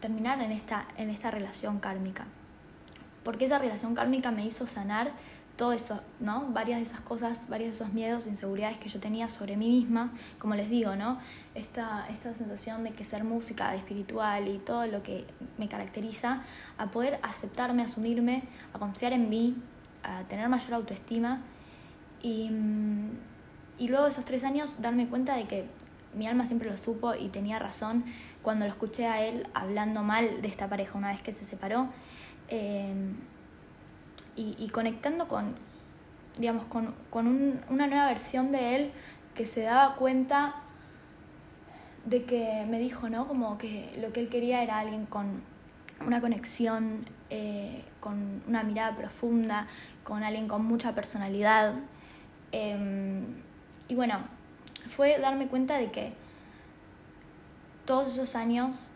terminar 0.00 0.40
en 0.42 0.52
esta, 0.52 0.86
en 0.96 1.10
esta 1.10 1.32
relación 1.32 1.80
kármica. 1.80 2.24
Porque 3.24 3.46
esa 3.46 3.58
relación 3.58 3.96
kármica 3.96 4.30
me 4.30 4.46
hizo 4.46 4.68
sanar 4.68 5.10
todo 5.56 5.72
eso, 5.72 6.00
¿no? 6.20 6.46
Varias 6.50 6.78
de 6.78 6.84
esas 6.84 7.00
cosas, 7.00 7.48
varios 7.48 7.70
de 7.70 7.84
esos 7.84 7.92
miedos, 7.92 8.26
inseguridades 8.26 8.78
que 8.78 8.88
yo 8.88 9.00
tenía 9.00 9.28
sobre 9.28 9.56
mí 9.56 9.68
misma, 9.68 10.12
como 10.38 10.54
les 10.54 10.70
digo, 10.70 10.96
¿no? 10.96 11.18
Esta, 11.54 12.06
esta 12.08 12.34
sensación 12.34 12.84
de 12.84 12.90
que 12.90 13.04
ser 13.04 13.24
música, 13.24 13.74
espiritual 13.74 14.48
y 14.48 14.58
todo 14.58 14.86
lo 14.86 15.02
que 15.02 15.26
me 15.58 15.68
caracteriza, 15.68 16.42
a 16.78 16.86
poder 16.86 17.18
aceptarme, 17.22 17.82
asumirme, 17.82 18.44
a 18.72 18.78
confiar 18.78 19.12
en 19.12 19.28
mí, 19.28 19.56
a 20.02 20.22
tener 20.24 20.48
mayor 20.48 20.74
autoestima 20.74 21.42
y, 22.22 22.50
y 23.78 23.88
luego 23.88 24.04
de 24.04 24.10
esos 24.10 24.24
tres 24.24 24.44
años 24.44 24.80
darme 24.80 25.06
cuenta 25.06 25.36
de 25.36 25.44
que 25.44 25.66
mi 26.14 26.26
alma 26.26 26.46
siempre 26.46 26.70
lo 26.70 26.76
supo 26.76 27.14
y 27.14 27.28
tenía 27.28 27.58
razón 27.58 28.04
cuando 28.42 28.66
lo 28.66 28.70
escuché 28.70 29.06
a 29.06 29.24
él 29.24 29.46
hablando 29.54 30.02
mal 30.02 30.42
de 30.42 30.48
esta 30.48 30.68
pareja 30.68 30.98
una 30.98 31.10
vez 31.10 31.22
que 31.22 31.32
se 31.32 31.44
separó 31.44 31.88
eh, 32.48 32.92
y, 34.36 34.68
conectando 34.68 35.28
con, 35.28 35.54
digamos, 36.38 36.64
con, 36.64 36.94
una 37.68 37.86
nueva 37.86 38.06
versión 38.06 38.52
de 38.52 38.76
él 38.76 38.90
que 39.34 39.46
se 39.46 39.62
daba 39.62 39.96
cuenta 39.96 40.54
de 42.04 42.24
que 42.24 42.66
me 42.68 42.78
dijo, 42.78 43.08
¿no? 43.08 43.28
Como 43.28 43.58
que 43.58 43.96
lo 44.00 44.12
que 44.12 44.20
él 44.20 44.28
quería 44.28 44.62
era 44.62 44.78
alguien 44.78 45.06
con 45.06 45.42
una 46.04 46.20
conexión, 46.20 47.06
eh, 47.30 47.84
con 48.00 48.42
una 48.48 48.62
mirada 48.62 48.96
profunda, 48.96 49.66
con 50.02 50.24
alguien 50.24 50.48
con 50.48 50.64
mucha 50.64 50.94
personalidad. 50.94 51.74
Eh, 52.50 53.22
y 53.88 53.94
bueno, 53.94 54.18
fue 54.88 55.18
darme 55.18 55.46
cuenta 55.46 55.76
de 55.76 55.90
que 55.90 56.12
todos 57.84 58.12
esos 58.12 58.34
años 58.34 58.88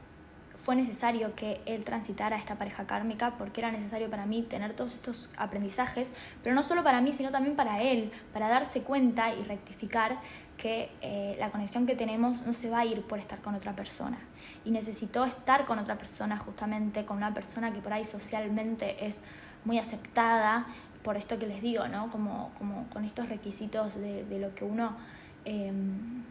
fue 0.56 0.74
necesario 0.74 1.34
que 1.34 1.60
él 1.66 1.84
transitara 1.84 2.36
esta 2.36 2.56
pareja 2.56 2.86
kármica 2.86 3.34
porque 3.38 3.60
era 3.60 3.70
necesario 3.70 4.10
para 4.10 4.26
mí 4.26 4.42
tener 4.42 4.74
todos 4.74 4.94
estos 4.94 5.28
aprendizajes, 5.36 6.10
pero 6.42 6.54
no 6.54 6.62
solo 6.62 6.82
para 6.82 7.00
mí, 7.00 7.12
sino 7.12 7.30
también 7.30 7.56
para 7.56 7.82
él, 7.82 8.10
para 8.32 8.48
darse 8.48 8.82
cuenta 8.82 9.32
y 9.34 9.42
rectificar 9.42 10.18
que 10.56 10.90
eh, 11.02 11.36
la 11.38 11.50
conexión 11.50 11.86
que 11.86 11.94
tenemos 11.94 12.42
no 12.42 12.54
se 12.54 12.70
va 12.70 12.80
a 12.80 12.84
ir 12.86 13.02
por 13.02 13.18
estar 13.18 13.40
con 13.40 13.54
otra 13.54 13.74
persona. 13.74 14.18
Y 14.64 14.70
necesitó 14.70 15.24
estar 15.24 15.66
con 15.66 15.78
otra 15.78 15.98
persona, 15.98 16.38
justamente 16.38 17.04
con 17.04 17.18
una 17.18 17.34
persona 17.34 17.72
que 17.72 17.80
por 17.80 17.92
ahí 17.92 18.04
socialmente 18.04 19.06
es 19.06 19.20
muy 19.64 19.78
aceptada, 19.78 20.66
por 21.02 21.16
esto 21.16 21.38
que 21.38 21.46
les 21.46 21.62
digo, 21.62 21.86
¿no? 21.86 22.10
Como, 22.10 22.50
como 22.58 22.86
con 22.88 23.04
estos 23.04 23.28
requisitos 23.28 23.94
de, 23.94 24.24
de 24.24 24.38
lo 24.38 24.54
que 24.54 24.64
uno... 24.64 24.96
Em, 25.44 26.24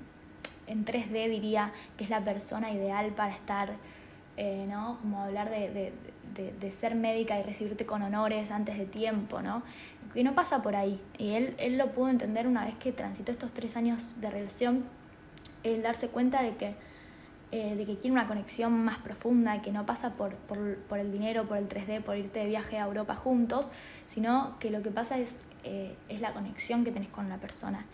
en 0.67 0.85
3D 0.85 1.29
diría 1.29 1.71
que 1.97 2.03
es 2.03 2.09
la 2.09 2.21
persona 2.21 2.71
ideal 2.71 3.11
para 3.11 3.33
estar, 3.33 3.73
eh, 4.37 4.65
¿no? 4.69 4.97
Como 5.01 5.21
hablar 5.21 5.49
de, 5.49 5.93
de, 6.33 6.51
de, 6.51 6.71
ser 6.71 6.95
médica 6.95 7.39
y 7.39 7.43
recibirte 7.43 7.85
con 7.85 8.01
honores 8.01 8.51
antes 8.51 8.77
de 8.77 8.85
tiempo, 8.85 9.41
¿no? 9.41 9.63
Que 10.13 10.23
no 10.23 10.35
pasa 10.35 10.61
por 10.61 10.75
ahí. 10.75 11.01
Y 11.17 11.31
él, 11.31 11.55
él 11.57 11.77
lo 11.77 11.91
pudo 11.91 12.09
entender 12.09 12.47
una 12.47 12.65
vez 12.65 12.75
que 12.75 12.91
transitó 12.91 13.31
estos 13.31 13.51
tres 13.51 13.77
años 13.77 14.19
de 14.19 14.29
relación, 14.29 14.83
el 15.63 15.81
darse 15.81 16.09
cuenta 16.09 16.43
de 16.43 16.55
que, 16.55 16.75
eh, 17.51 17.75
de 17.75 17.85
que 17.85 17.95
quiere 17.97 18.11
una 18.11 18.27
conexión 18.27 18.83
más 18.83 18.97
profunda, 18.97 19.61
que 19.61 19.71
no 19.71 19.85
pasa 19.85 20.11
por, 20.11 20.35
por, 20.35 20.77
por, 20.77 20.99
el 20.99 21.11
dinero, 21.11 21.47
por 21.47 21.57
el 21.57 21.69
3D, 21.69 22.01
por 22.01 22.17
irte 22.17 22.39
de 22.39 22.47
viaje 22.47 22.77
a 22.77 22.85
Europa 22.85 23.15
juntos, 23.15 23.71
sino 24.07 24.57
que 24.59 24.69
lo 24.71 24.81
que 24.81 24.91
pasa 24.91 25.17
es, 25.17 25.39
eh, 25.63 25.95
es 26.09 26.19
la 26.19 26.33
conexión 26.33 26.83
que 26.83 26.91
tenés 26.91 27.09
con 27.09 27.29
la 27.29 27.37
persona 27.37 27.85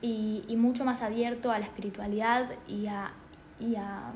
y, 0.00 0.44
y 0.48 0.56
mucho 0.56 0.84
más 0.84 1.02
abierto 1.02 1.50
a 1.50 1.58
la 1.58 1.64
espiritualidad 1.64 2.50
y 2.68 2.86
a, 2.86 3.12
y 3.58 3.76
a, 3.76 4.12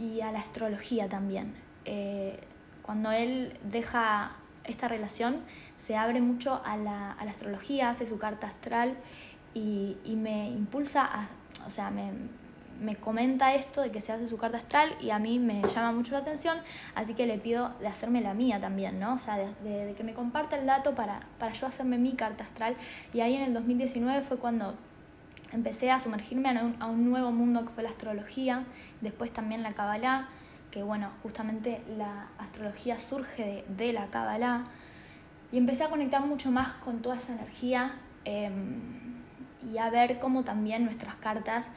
y 0.00 0.22
a 0.22 0.32
la 0.32 0.38
astrología 0.38 1.08
también. 1.08 1.54
Eh, 1.84 2.40
cuando 2.82 3.12
él 3.12 3.58
deja 3.62 4.32
esta 4.64 4.88
relación, 4.88 5.40
se 5.76 5.96
abre 5.96 6.20
mucho 6.20 6.60
a 6.64 6.76
la, 6.76 7.12
a 7.12 7.24
la 7.24 7.30
astrología, 7.30 7.90
hace 7.90 8.06
su 8.06 8.18
carta 8.18 8.46
astral 8.46 8.96
y, 9.54 9.98
y 10.04 10.16
me 10.16 10.48
impulsa 10.48 11.04
a, 11.04 11.28
o 11.66 11.70
sea, 11.70 11.90
me, 11.90 12.12
me 12.80 12.96
comenta 12.96 13.54
esto 13.54 13.82
de 13.82 13.90
que 13.90 14.00
se 14.00 14.12
hace 14.12 14.26
su 14.26 14.38
carta 14.38 14.56
astral 14.56 14.96
y 15.00 15.10
a 15.10 15.18
mí 15.18 15.38
me 15.38 15.62
llama 15.62 15.92
mucho 15.92 16.12
la 16.12 16.18
atención, 16.18 16.58
así 16.94 17.14
que 17.14 17.26
le 17.26 17.38
pido 17.38 17.70
de 17.80 17.86
hacerme 17.86 18.22
la 18.22 18.32
mía 18.32 18.58
también, 18.60 18.98
¿no? 18.98 19.14
O 19.14 19.18
sea, 19.18 19.36
de, 19.36 19.94
que 19.96 20.02
me 20.02 20.14
comparta 20.14 20.56
el 20.56 20.66
dato 20.66 20.94
para, 20.94 21.20
para 21.38 21.52
yo 21.52 21.66
hacerme 21.66 21.98
mi 21.98 22.12
carta 22.12 22.44
astral. 22.44 22.76
Y 23.12 23.20
ahí 23.20 23.34
en 23.36 23.42
el 23.42 23.54
2019 23.54 24.22
fue 24.22 24.38
cuando 24.38 24.74
empecé 25.52 25.90
a 25.90 25.98
sumergirme 25.98 26.48
a 26.78 26.86
un, 26.86 27.10
nuevo 27.10 27.30
mundo 27.32 27.64
que 27.64 27.70
fue 27.70 27.82
la 27.82 27.90
astrología, 27.90 28.64
después 29.00 29.32
también 29.32 29.62
la 29.62 29.72
Kabbalah, 29.72 30.28
que 30.70 30.82
bueno, 30.82 31.10
justamente 31.22 31.82
la 31.96 32.28
astrología 32.38 32.98
surge 32.98 33.64
de, 33.68 33.84
de 33.86 33.92
la 33.92 34.06
Kabbalah, 34.06 34.64
y 35.52 35.58
empecé 35.58 35.84
a 35.84 35.90
conectar 35.90 36.24
mucho 36.24 36.50
más 36.50 36.68
con 36.84 37.02
toda 37.02 37.16
esa 37.16 37.32
energía 37.32 37.94
eh, 38.24 38.50
y 39.72 39.78
a 39.78 39.90
ver 39.90 40.20
cómo 40.20 40.44
también 40.44 40.84
nuestras 40.84 41.16
cartas 41.16 41.70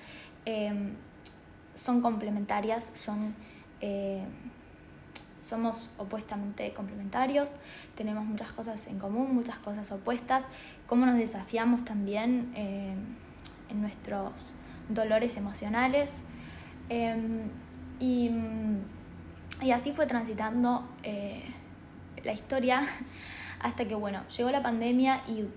Em, 0.45 0.95
son 1.75 2.01
complementarias, 2.01 2.91
son, 2.93 3.33
eh, 3.81 4.23
somos 5.47 5.89
opuestamente 5.97 6.71
complementarios, 6.73 7.53
tenemos 7.95 8.25
muchas 8.25 8.51
cosas 8.51 8.85
en 8.87 8.99
común, 8.99 9.33
muchas 9.33 9.57
cosas 9.57 9.91
opuestas, 9.91 10.45
cómo 10.85 11.05
nos 11.05 11.17
desafiamos 11.17 11.83
también 11.85 12.51
em, 12.55 12.97
nuestros 13.73 14.53
dolores 14.89 15.37
emocionales. 15.37 16.19
Em, 16.89 17.49
y, 17.99 18.29
y, 19.61 19.71
así 19.71 19.93
fue 19.93 20.05
transitando 20.05 20.87
eh, 21.03 21.43
la 22.23 22.33
historia 22.33 22.85
hasta 23.59 23.85
que, 23.85 23.95
bueno, 23.95 24.27
llegó 24.29 24.51
la 24.51 24.61
pandemia 24.61 25.21
y, 25.27 25.47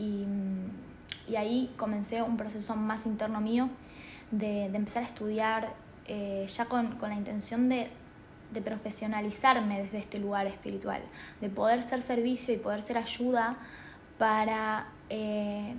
y, 0.00 1.36
ahí 1.36 1.72
comencé 1.76 2.22
un 2.22 2.36
proceso 2.36 2.74
más 2.74 3.04
interno 3.04 3.40
mío 3.40 3.68
de, 4.30 4.64
empezar 4.66 5.02
a 5.02 5.06
estudiar 5.06 5.74
eh, 6.06 6.46
ya 6.48 6.64
con, 6.64 6.96
la 7.00 7.14
intención 7.14 7.68
de, 7.68 7.90
profesionalizarme 8.64 9.82
desde 9.82 9.98
este 9.98 10.18
lugar 10.18 10.46
espiritual, 10.46 11.02
de 11.40 11.50
poder 11.50 11.82
ser 11.82 12.00
servicio 12.00 12.54
y 12.54 12.56
poder 12.56 12.80
ser 12.80 12.96
ayuda 12.96 13.56
para, 14.16 14.88
eh, 15.10 15.74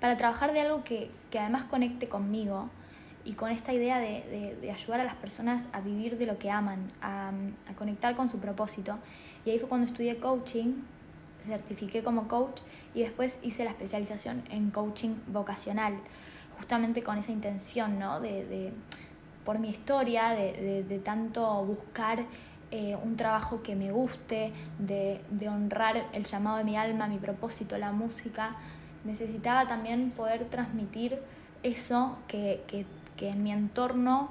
para 0.00 0.16
trabajar 0.16 0.52
de 0.52 0.60
algo 0.60 0.84
que, 0.84 1.10
además 1.38 1.64
conecte 1.64 2.08
conmigo 2.08 2.68
y 3.24 3.34
con 3.34 3.50
esta 3.50 3.72
idea 3.72 3.98
de, 3.98 4.70
ayudar 4.72 5.00
a 5.00 5.04
las 5.04 5.14
personas 5.16 5.68
a 5.72 5.80
vivir 5.80 6.18
de 6.18 6.26
lo 6.26 6.38
que 6.38 6.50
aman, 6.50 6.90
a, 7.02 7.30
a 7.68 7.74
conectar 7.74 8.16
con 8.16 8.28
su 8.28 8.38
propósito. 8.38 8.98
Y 9.44 9.50
ahí 9.50 9.58
fue 9.58 9.68
cuando 9.68 9.86
estudié 9.86 10.18
coaching, 10.18 10.82
certifiqué 11.42 12.02
como 12.02 12.28
coach 12.28 12.60
y 12.94 13.02
después 13.02 13.38
hice 13.42 13.64
la 13.64 13.70
especialización 13.70 14.42
en 14.50 14.70
coaching 14.70 15.14
vocacional 15.28 15.94
justamente 16.60 17.02
con 17.02 17.16
esa 17.16 17.32
intención, 17.32 17.98
¿no? 17.98 18.20
De, 18.20 18.44
de 18.44 18.72
por 19.44 19.58
mi 19.58 19.70
historia, 19.70 20.30
de, 20.30 20.84
de, 20.86 20.98
tanto 20.98 21.64
buscar 21.64 22.24
eh, 22.70 22.96
un 23.02 23.16
trabajo 23.16 23.62
que 23.62 23.74
me 23.74 23.90
guste, 23.90 24.52
de, 24.78 25.22
de, 25.30 25.48
honrar 25.48 26.04
el 26.12 26.24
llamado 26.24 26.58
de 26.58 26.64
mi 26.64 26.76
alma, 26.76 27.06
mi 27.08 27.16
propósito, 27.16 27.78
la 27.78 27.90
música, 27.92 28.56
necesitaba 29.04 29.66
también 29.66 30.10
poder 30.10 30.44
transmitir 30.46 31.18
eso 31.62 32.16
que, 32.28 32.62
que, 32.66 32.86
que 33.16 33.30
en 33.30 33.42
mi 33.42 33.52
entorno 33.52 34.30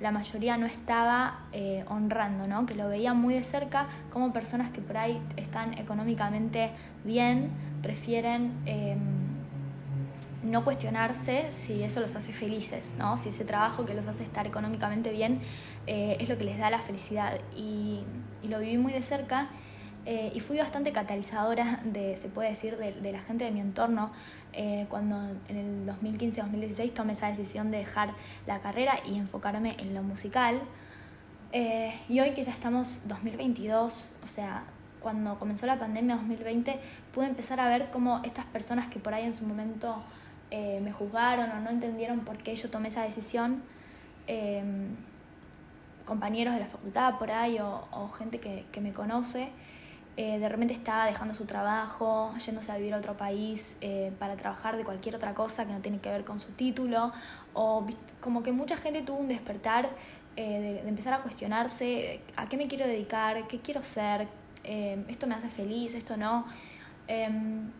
la 0.00 0.10
mayoría 0.10 0.56
no 0.56 0.66
estaba 0.66 1.40
eh, 1.52 1.84
honrando, 1.88 2.46
¿no? 2.46 2.66
que 2.66 2.74
lo 2.74 2.88
veía 2.88 3.14
muy 3.14 3.34
de 3.34 3.42
cerca 3.42 3.86
como 4.12 4.32
personas 4.32 4.70
que 4.70 4.80
por 4.80 4.96
ahí 4.96 5.20
están 5.36 5.76
económicamente 5.78 6.70
bien, 7.04 7.50
prefieren 7.82 8.52
em, 8.66 8.98
no 10.42 10.64
cuestionarse 10.64 11.52
si 11.52 11.82
eso 11.82 12.00
los 12.00 12.16
hace 12.16 12.32
felices, 12.32 12.94
¿no? 12.98 13.16
si 13.18 13.28
ese 13.28 13.44
trabajo 13.44 13.84
que 13.84 13.94
los 13.94 14.06
hace 14.06 14.22
estar 14.22 14.46
económicamente 14.46 15.12
bien 15.12 15.40
eh, 15.86 16.16
es 16.18 16.28
lo 16.28 16.38
que 16.38 16.44
les 16.44 16.58
da 16.58 16.70
la 16.70 16.78
felicidad. 16.78 17.38
Y, 17.56 18.02
lo 18.48 18.58
viví 18.58 18.78
muy 18.78 18.92
de 18.92 19.02
cerca 19.02 19.48
eh, 20.06 20.32
y 20.34 20.40
fui 20.40 20.58
bastante 20.58 20.92
catalizadora 20.92 21.80
de, 21.84 22.16
se 22.16 22.28
puede 22.28 22.50
decir, 22.50 22.76
de 22.76 23.12
la 23.12 23.20
gente 23.20 23.44
de 23.44 23.50
mi 23.50 23.60
entorno 23.60 24.10
eh, 24.52 24.86
cuando 24.88 25.16
en 25.48 25.56
el 25.56 25.86
2015-2016 25.86 26.92
tomé 26.92 27.12
esa 27.12 27.28
decisión 27.28 27.70
de 27.70 27.78
dejar 27.78 28.14
la 28.46 28.60
carrera 28.60 28.98
y 29.06 29.16
enfocarme 29.16 29.76
en 29.78 29.94
lo 29.94 30.02
musical. 30.02 30.60
Eh, 31.52 31.94
y 32.08 32.20
hoy 32.20 32.30
que 32.32 32.42
ya 32.42 32.52
estamos 32.52 33.00
2022, 33.06 34.04
o 34.24 34.26
sea, 34.26 34.64
cuando 35.00 35.38
comenzó 35.38 35.66
la 35.66 35.78
pandemia 35.78 36.16
2020, 36.16 36.78
pude 37.14 37.26
empezar 37.26 37.60
a 37.60 37.68
ver 37.68 37.90
cómo 37.92 38.20
estas 38.24 38.44
personas 38.46 38.88
que 38.88 38.98
por 38.98 39.14
ahí 39.14 39.24
en 39.24 39.32
su 39.32 39.44
momento 39.44 40.02
eh, 40.50 40.80
me 40.82 40.92
juzgaron 40.92 41.50
o 41.50 41.60
no 41.60 41.70
entendieron 41.70 42.20
por 42.20 42.38
qué 42.38 42.54
yo 42.56 42.70
tomé 42.70 42.88
esa 42.88 43.02
decisión, 43.02 43.62
compañeros 46.06 46.54
de 46.54 46.60
la 46.60 46.66
facultad 46.66 47.18
por 47.18 47.32
ahí 47.32 47.58
o, 47.58 47.88
o 47.90 48.10
gente 48.10 48.38
que, 48.38 48.64
que 48.70 48.80
me 48.80 48.92
conoce, 48.92 49.48
eh, 50.22 50.38
de 50.38 50.50
repente 50.50 50.74
estaba 50.74 51.06
dejando 51.06 51.32
su 51.32 51.46
trabajo, 51.46 52.34
yéndose 52.44 52.70
a 52.70 52.76
vivir 52.76 52.92
a 52.92 52.98
otro 52.98 53.16
país 53.16 53.78
eh, 53.80 54.12
para 54.18 54.36
trabajar 54.36 54.76
de 54.76 54.84
cualquier 54.84 55.16
otra 55.16 55.32
cosa 55.32 55.64
que 55.64 55.72
no 55.72 55.80
tiene 55.80 55.98
que 55.98 56.10
ver 56.10 56.24
con 56.24 56.38
su 56.40 56.52
título, 56.52 57.10
o 57.54 57.86
como 58.20 58.42
que 58.42 58.52
mucha 58.52 58.76
gente 58.76 59.00
tuvo 59.00 59.16
un 59.16 59.28
despertar 59.28 59.88
eh, 60.36 60.82
de, 60.82 60.86
empezar 60.86 61.14
a 61.14 61.20
cuestionarse 61.22 62.20
a 62.36 62.46
qué 62.50 62.58
me 62.58 62.68
quiero 62.68 62.86
dedicar, 62.86 63.48
qué 63.48 63.60
quiero 63.60 63.82
ser, 63.82 64.28
esto 64.62 65.26
me 65.26 65.36
hace 65.36 65.48
feliz, 65.48 65.94
esto 65.94 66.18
no. 66.18 66.44
Em, 67.08 67.70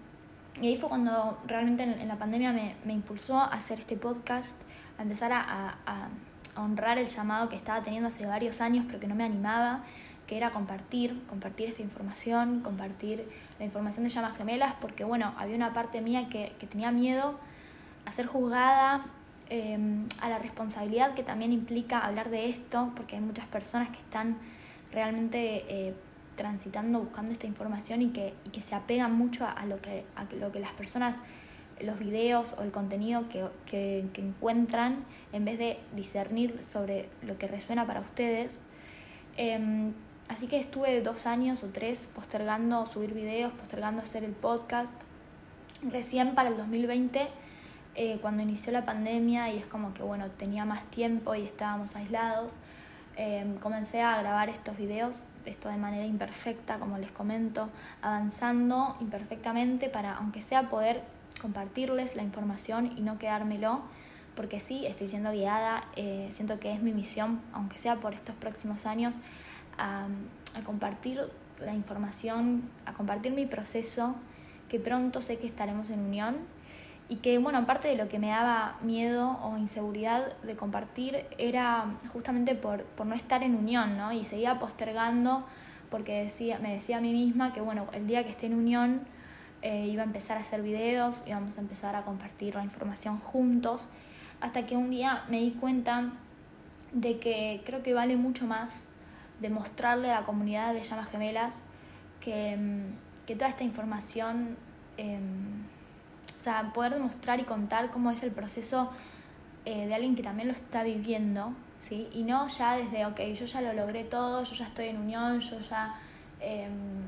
y 0.63 0.69
ahí 0.69 0.79
fue 0.79 0.89
cuando 0.89 1.39
realmente 1.47 1.83
en, 1.83 2.09
la 2.09 2.17
pandemia 2.17 2.55
me, 2.55 2.95
impulsó 2.95 3.37
a 3.37 3.49
hacer 3.49 3.81
este 3.81 3.97
podcast, 3.97 4.57
a 4.97 5.03
empezar 5.03 5.31
a, 5.31 5.77
a 5.85 6.09
honrar 6.57 6.97
el 6.97 7.07
llamado 7.07 7.51
que 7.51 7.57
estaba 7.57 7.83
teniendo 7.83 8.09
hace 8.09 8.25
varios 8.25 8.63
años, 8.63 8.87
pero 8.87 8.99
que 8.99 9.09
no 9.09 9.15
me 9.15 9.25
animaba 9.25 9.83
que 10.31 10.37
era 10.37 10.53
compartir, 10.53 11.21
compartir 11.27 11.71
esta 11.71 11.83
información, 11.83 12.61
compartir 12.61 13.29
la 13.59 13.65
información 13.65 14.05
de 14.05 14.11
llamas 14.11 14.37
gemelas, 14.37 14.75
porque 14.81 15.03
bueno, 15.03 15.35
había 15.37 15.57
una 15.57 15.73
parte 15.73 16.01
mía 16.01 16.29
que, 16.31 16.53
tenía 16.71 16.93
miedo 16.93 17.35
a 18.07 18.13
ser 18.13 18.27
juzgada, 18.27 19.07
em, 19.49 20.07
a 20.21 20.29
la 20.29 20.39
responsabilidad 20.39 21.15
que 21.15 21.25
también 21.25 21.53
implica 21.53 21.99
hablar 21.99 22.31
de 22.31 22.49
esto, 22.49 22.93
porque 22.95 23.17
hay 23.17 23.23
muchas 23.23 23.47
personas 23.47 23.89
que 23.89 23.99
están 23.99 24.39
realmente 24.93 25.65
eh, 25.69 25.95
transitando, 26.37 27.01
buscando 27.01 27.33
esta 27.33 27.49
información 27.49 28.01
y 28.01 28.11
que, 28.11 28.33
que 28.53 28.63
se 28.63 28.77
apegan 28.77 29.13
mucho 29.13 29.45
a, 29.45 29.67
lo 29.67 29.81
que, 29.83 30.05
a 30.15 30.33
lo 30.37 30.53
que 30.53 30.61
las 30.61 30.71
personas 30.71 31.19
los 31.81 31.99
videos 31.99 32.55
o 32.57 32.63
el 32.63 32.71
contenido 32.71 33.29
que, 33.29 33.47
que, 33.67 34.05
que, 34.13 34.21
encuentran 34.21 35.05
en 35.33 35.45
vez 35.45 35.59
de 35.59 35.81
discernir 35.97 36.65
sobre 36.65 37.09
lo 37.27 37.37
que 37.37 37.49
resuena 37.49 37.85
para 37.85 38.01
ustedes. 38.01 38.63
Eh, 39.37 39.91
Así 40.31 40.47
que 40.47 40.61
estuve 40.61 41.03
dos 41.03 41.27
años 41.27 41.65
o 41.65 41.67
tres 41.71 42.09
postergando 42.15 42.87
subir 42.87 43.13
videos, 43.13 43.53
postergando 43.53 44.01
hacer 44.01 44.23
el 44.23 44.31
podcast. 44.31 44.95
Recién 45.83 46.37
para 46.37 46.51
el 46.51 46.57
2020, 46.57 47.27
eh, 47.97 48.19
cuando 48.23 48.41
inició 48.45 48.71
la 48.71 48.85
pandemia 48.85 49.53
y 49.53 49.59
es 49.59 49.67
como 49.67 49.93
que 49.93 50.05
bueno, 50.05 50.31
tenía 50.31 50.65
más 50.65 50.85
tiempo 50.85 51.35
y 51.35 51.43
estábamos 51.43 51.97
aislados, 51.97 52.55
eh, 53.17 53.45
comencé 53.61 54.03
a 54.03 54.23
grabar 54.23 54.49
estos 54.51 54.77
videos, 54.77 55.25
esto 55.47 55.69
de 55.69 55.79
manera 55.79 56.07
imperfecta, 56.07 56.79
como 56.79 56.97
les 56.97 57.11
comento, 57.11 57.69
avanzando 58.01 58.97
imperfectamente 59.01 59.89
para, 59.89 60.15
aunque 60.15 60.43
sea, 60.43 60.71
poder 60.71 61.03
compartirles 61.43 62.15
la 62.15 62.23
información 62.23 62.97
y 62.97 63.01
no 63.01 63.19
quedármelo, 63.19 63.81
porque 64.37 64.61
sí, 64.61 64.87
estoy 64.87 65.09
siendo 65.09 65.33
guiada, 65.33 65.83
eh, 65.97 66.29
siento 66.31 66.61
que 66.61 66.73
es 66.73 66.81
mi 66.81 66.93
misión, 66.93 67.41
aunque 67.53 67.79
sea 67.79 67.97
por 67.97 68.15
estos 68.15 68.37
próximos 68.37 68.87
años, 68.87 69.17
a, 69.79 70.07
compartir 70.65 71.21
la 71.61 71.75
información, 71.75 72.69
a 72.87 72.93
compartir 72.93 73.33
mi 73.33 73.47
proceso, 73.47 74.15
que 74.69 74.79
pronto 74.79 75.21
sé 75.21 75.39
que 75.39 75.47
estaremos 75.47 75.91
en 75.91 76.01
unión 76.01 76.37
y 77.09 77.17
que, 77.17 77.39
bueno, 77.39 77.59
aparte 77.59 77.89
de 77.89 77.97
lo 77.97 78.09
que 78.09 78.19
me 78.19 78.29
daba 78.29 78.77
miedo 78.83 79.39
o 79.43 79.57
inseguridad 79.57 80.37
de 80.43 80.55
compartir, 80.55 81.25
era 81.39 81.87
justamente 82.13 82.55
por, 82.55 82.85
por 82.85 83.07
no 83.07 83.15
estar 83.15 83.43
en 83.43 83.57
unión, 83.57 83.97
¿no? 83.97 84.13
Y 84.13 84.25
seguía 84.25 84.59
postergando 84.59 85.45
porque 85.91 86.23
decía, 86.23 86.59
me 86.61 86.73
decía 86.73 86.99
a 86.99 87.01
mí 87.01 87.13
misma 87.13 87.53
que, 87.53 87.61
bueno, 87.61 87.89
el 87.93 88.07
día 88.07 88.23
que 88.25 88.31
esté 88.31 88.47
en 88.47 88.55
unión 88.55 89.01
eh, 89.63 89.89
iba 89.89 90.03
a 90.03 90.07
empezar 90.07 90.39
a 90.39 90.41
hacer 90.41 90.63
videos, 90.63 91.23
íbamos 91.27 91.59
a 91.59 91.61
empezar 91.61 91.95
a 91.97 92.03
compartir 92.03 92.55
la 92.55 92.65
información 92.65 93.19
juntos, 93.19 93.83
hasta 94.41 94.67
que 94.67 94.77
un 94.77 94.91
día 94.91 95.25
me 95.29 95.41
di 95.41 95.51
cuenta 95.51 96.13
de 96.93 97.19
que 97.19 97.61
creo 97.67 97.83
que 97.83 97.93
vale 97.93 98.17
mucho 98.17 98.47
más 98.47 98.89
demostrarle 99.41 100.11
a 100.11 100.21
la 100.21 100.27
comunidad 100.27 100.75
de 100.75 100.83
llamas 100.83 101.11
gemelas 101.11 101.61
que, 102.21 102.57
mm, 102.57 103.27
que 103.27 103.35
toda 103.35 103.49
esta 103.49 103.65
información, 103.65 104.57
em, 104.97 105.63
o 106.37 106.41
sea, 106.41 106.73
poder 106.73 106.95
demostrar 106.95 107.41
y 107.41 107.45
contar 107.45 107.91
cómo 107.91 108.11
es 108.11 108.23
el 108.23 108.31
proceso 108.31 108.91
eh, 109.65 109.87
de 109.87 109.95
alguien 109.95 110.17
que 110.17 110.23
también 110.23 110.49
lo 110.49 110.55
está 110.55 110.83
viviendo, 110.83 111.53
¿sí? 111.81 112.09
Y 112.13 112.23
no 112.23 112.49
ya 112.49 112.77
desde, 112.77 113.05
ok, 113.07 113.21
yo 113.35 113.47
ya 113.47 113.61
lo 113.61 113.73
logré 113.75 114.05
todo, 114.05 114.43
yo 114.43 114.55
ya 114.55 114.65
estoy 114.65 114.87
en 114.87 114.97
unión, 114.97 115.41
yo 115.41 115.61
ya, 115.61 115.95
em, 116.41 117.03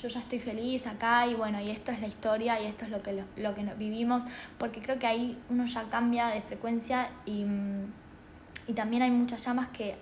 yo 0.00 0.08
ya 0.08 0.20
estoy 0.20 0.38
feliz 0.38 0.86
acá 0.86 1.26
y 1.26 1.34
bueno, 1.34 1.60
y 1.60 1.70
esto 1.70 1.90
es 1.92 2.00
la 2.00 2.06
historia 2.08 2.60
y 2.60 2.66
esto 2.66 2.84
es 2.84 2.90
lo 2.90 3.02
que, 3.02 3.24
lo, 3.36 3.54
que 3.54 3.62
vivimos, 3.78 4.24
porque 4.58 4.80
creo 4.82 4.98
que 4.98 5.06
ahí 5.06 5.38
uno 5.48 5.64
ya 5.64 5.84
cambia 5.84 6.28
de 6.28 6.42
frecuencia 6.42 7.10
y, 7.24 7.46
y 8.66 8.74
también 8.74 9.02
hay 9.02 9.10
muchas 9.10 9.44
llamas 9.44 9.68
que 9.68 9.96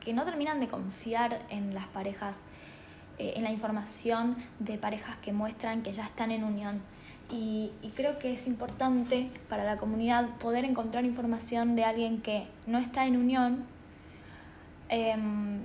que 0.00 0.12
no 0.12 0.24
terminan 0.24 0.60
de 0.60 0.68
confiar 0.68 1.42
en 1.50 1.74
las 1.74 1.86
parejas, 1.88 2.36
eh, 3.18 3.34
en 3.36 3.44
la 3.44 3.50
información 3.50 4.36
de 4.58 4.78
parejas 4.78 5.16
que 5.18 5.32
muestran 5.32 5.82
que 5.82 5.92
ya 5.92 6.04
están 6.04 6.30
en 6.30 6.44
unión. 6.44 6.80
Y, 7.30 7.70
creo 7.94 8.18
que 8.18 8.32
es 8.32 8.46
importante 8.46 9.30
para 9.48 9.62
la 9.64 9.76
comunidad 9.76 10.28
poder 10.38 10.64
encontrar 10.64 11.04
información 11.04 11.76
de 11.76 11.84
alguien 11.84 12.22
que 12.22 12.46
no 12.66 12.78
está 12.78 13.06
en 13.06 13.16
unión 13.16 13.64
em, 14.88 15.60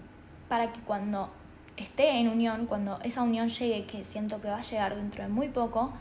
para 0.48 0.72
que 0.72 0.80
cuando 0.82 1.32
esté 1.78 2.20
en 2.20 2.28
unión, 2.28 2.68
cuando 2.68 3.00
esa 3.04 3.24
unión 3.24 3.50
llegue, 3.50 3.86
que 3.86 4.04
siento 4.04 4.42
que 4.42 4.50
va 4.50 4.58
a 4.58 4.62
llegar 4.62 4.96
dentro 4.96 5.24
de 5.24 5.30
muy 5.30 5.48
poco, 5.50 5.94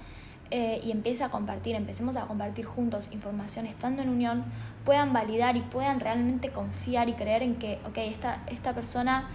eh, 0.51 0.81
y 0.85 0.91
empiece 0.91 1.25
a 1.25 1.31
compartir, 1.31 1.75
empecemos 1.75 2.17
a 2.17 2.27
compartir 2.27 2.65
juntos 2.65 3.09
información 3.13 3.67
estando 3.67 4.03
en 4.03 4.09
unión, 4.09 4.45
puedan 4.85 5.13
validar 5.13 5.57
y 5.57 5.61
puedan 5.61 6.01
realmente 6.01 6.51
confiar 6.51 7.09
y 7.09 7.15
creer 7.15 7.43
en 7.43 7.57
que, 7.57 7.79
ok, 7.87 7.99
esta, 7.99 8.43
esta 8.47 8.73
persona 8.73 9.29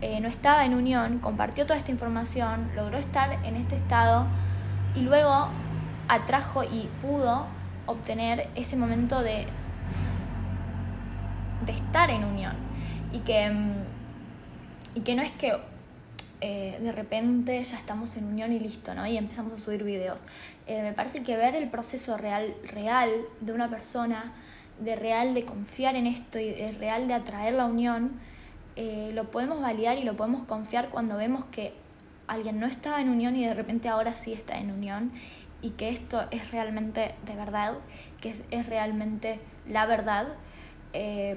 eh, 0.00 0.20
no 0.20 0.28
estaba 0.28 0.64
en 0.64 0.74
unión, 0.74 1.18
compartió 1.18 1.66
toda 1.66 1.78
esta 1.78 1.90
información, 1.90 2.70
logró 2.74 2.98
estar 2.98 3.44
en 3.44 3.56
este 3.56 3.76
estado 3.76 4.26
y 4.94 5.00
luego 5.00 5.48
atrajo 6.08 6.64
y 6.64 6.88
pudo 7.02 7.46
obtener 7.86 8.48
ese 8.54 8.76
momento 8.76 9.22
de, 9.22 9.46
de 11.66 11.72
estar 11.72 12.10
en 12.10 12.24
unión. 12.24 12.54
Y 13.12 13.20
que, 13.20 13.50
mm, 13.50 13.72
y 14.94 15.00
que 15.00 15.14
no 15.14 15.22
es 15.22 15.30
que 15.32 15.56
eh, 16.42 16.78
de 16.80 16.92
repente 16.92 17.62
ya 17.62 17.76
estamos 17.76 18.16
en 18.16 18.24
unión 18.24 18.50
y 18.52 18.58
listo, 18.58 18.94
¿no? 18.94 19.06
Y 19.06 19.18
empezamos 19.18 19.52
a 19.52 19.58
subir 19.58 19.84
videos. 19.84 20.24
Eh, 20.66 20.80
me 20.82 20.94
parece 20.94 21.22
que 21.22 21.36
ver 21.36 21.54
el 21.54 21.68
proceso 21.68 22.16
real, 22.16 22.54
real 22.64 23.10
de 23.40 23.52
una 23.52 23.68
persona, 23.68 24.32
de 24.78 24.96
real 24.96 25.34
de 25.34 25.44
confiar 25.44 25.96
en 25.96 26.06
esto 26.06 26.38
y 26.38 26.50
de 26.50 26.72
real 26.72 27.08
de 27.08 27.14
atraer 27.14 27.52
la 27.52 27.66
unión, 27.66 28.12
eh, 28.76 29.10
lo 29.12 29.30
podemos 29.30 29.60
validar 29.60 29.98
y 29.98 30.04
lo 30.04 30.16
podemos 30.16 30.44
confiar 30.44 30.88
cuando 30.88 31.18
vemos 31.18 31.44
que 31.52 31.74
alguien 32.26 32.58
no 32.58 32.66
estaba 32.66 33.02
en 33.02 33.10
unión 33.10 33.36
y 33.36 33.44
de 33.44 33.52
repente 33.52 33.90
ahora 33.90 34.14
sí 34.14 34.32
está 34.32 34.58
en 34.58 34.70
unión 34.70 35.12
y 35.60 35.70
que 35.70 35.90
esto 35.90 36.24
es 36.30 36.50
realmente 36.52 37.14
de 37.26 37.34
verdad, 37.34 37.74
que 38.22 38.34
es, 38.50 38.66
realmente 38.66 39.40
la 39.68 39.84
verdad, 39.84 40.28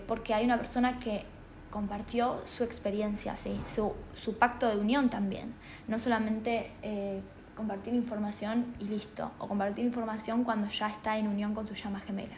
porque 0.08 0.34
hay 0.34 0.46
una 0.46 0.58
persona 0.58 1.00
que 1.00 1.26
compartió 1.74 2.40
su 2.46 2.64
experiencia, 2.64 3.36
¿sí? 3.36 3.60
su, 3.66 3.94
su 4.16 4.38
pacto 4.38 4.70
de 4.70 4.78
unión 4.78 5.10
también. 5.10 5.56
No 5.88 5.98
solamente 5.98 6.72
eh, 6.84 7.20
compartir 7.58 7.96
información 7.96 8.76
y 8.80 8.84
listo, 8.84 9.32
o 9.40 9.48
compartir 9.48 9.84
información 9.84 10.44
cuando 10.44 10.68
ya 10.68 10.88
está 10.90 11.18
en 11.18 11.28
unión 11.28 11.56
con 11.56 11.68
su 11.68 11.74
llama 11.74 12.00
gemela. 12.00 12.36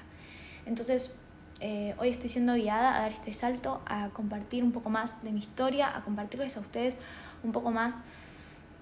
Entonces, 0.65 1.13
eh, 1.59 1.95
hoy 1.97 2.09
estoy 2.09 2.29
siendo 2.29 2.53
guiada 2.53 2.95
a 2.95 3.01
dar 3.01 3.11
este 3.11 3.33
salto, 3.33 3.81
a 3.85 4.07
compartir 4.13 4.63
un 4.63 4.71
poco 4.71 4.89
más 4.89 5.21
de 5.21 5.31
mi 5.33 5.41
historia, 5.41 5.97
a 5.97 6.01
compartirles 6.01 6.55
a 6.55 6.61
ustedes 6.61 6.97
un 7.43 7.51
poco 7.51 7.71
más 7.71 7.97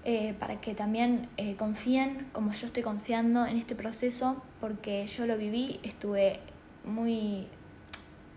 eh, 0.04 0.36
para 0.38 0.60
que 0.60 0.74
también 0.76 1.28
confíen 1.58 2.28
como 2.32 2.52
yo 2.52 2.68
estoy 2.68 2.84
confiando 2.84 3.44
en 3.44 3.56
este 3.56 3.74
proceso, 3.74 4.40
porque 4.60 5.04
yo 5.08 5.26
lo 5.26 5.36
viví, 5.36 5.80
estuve 5.82 6.38
muy 6.84 7.48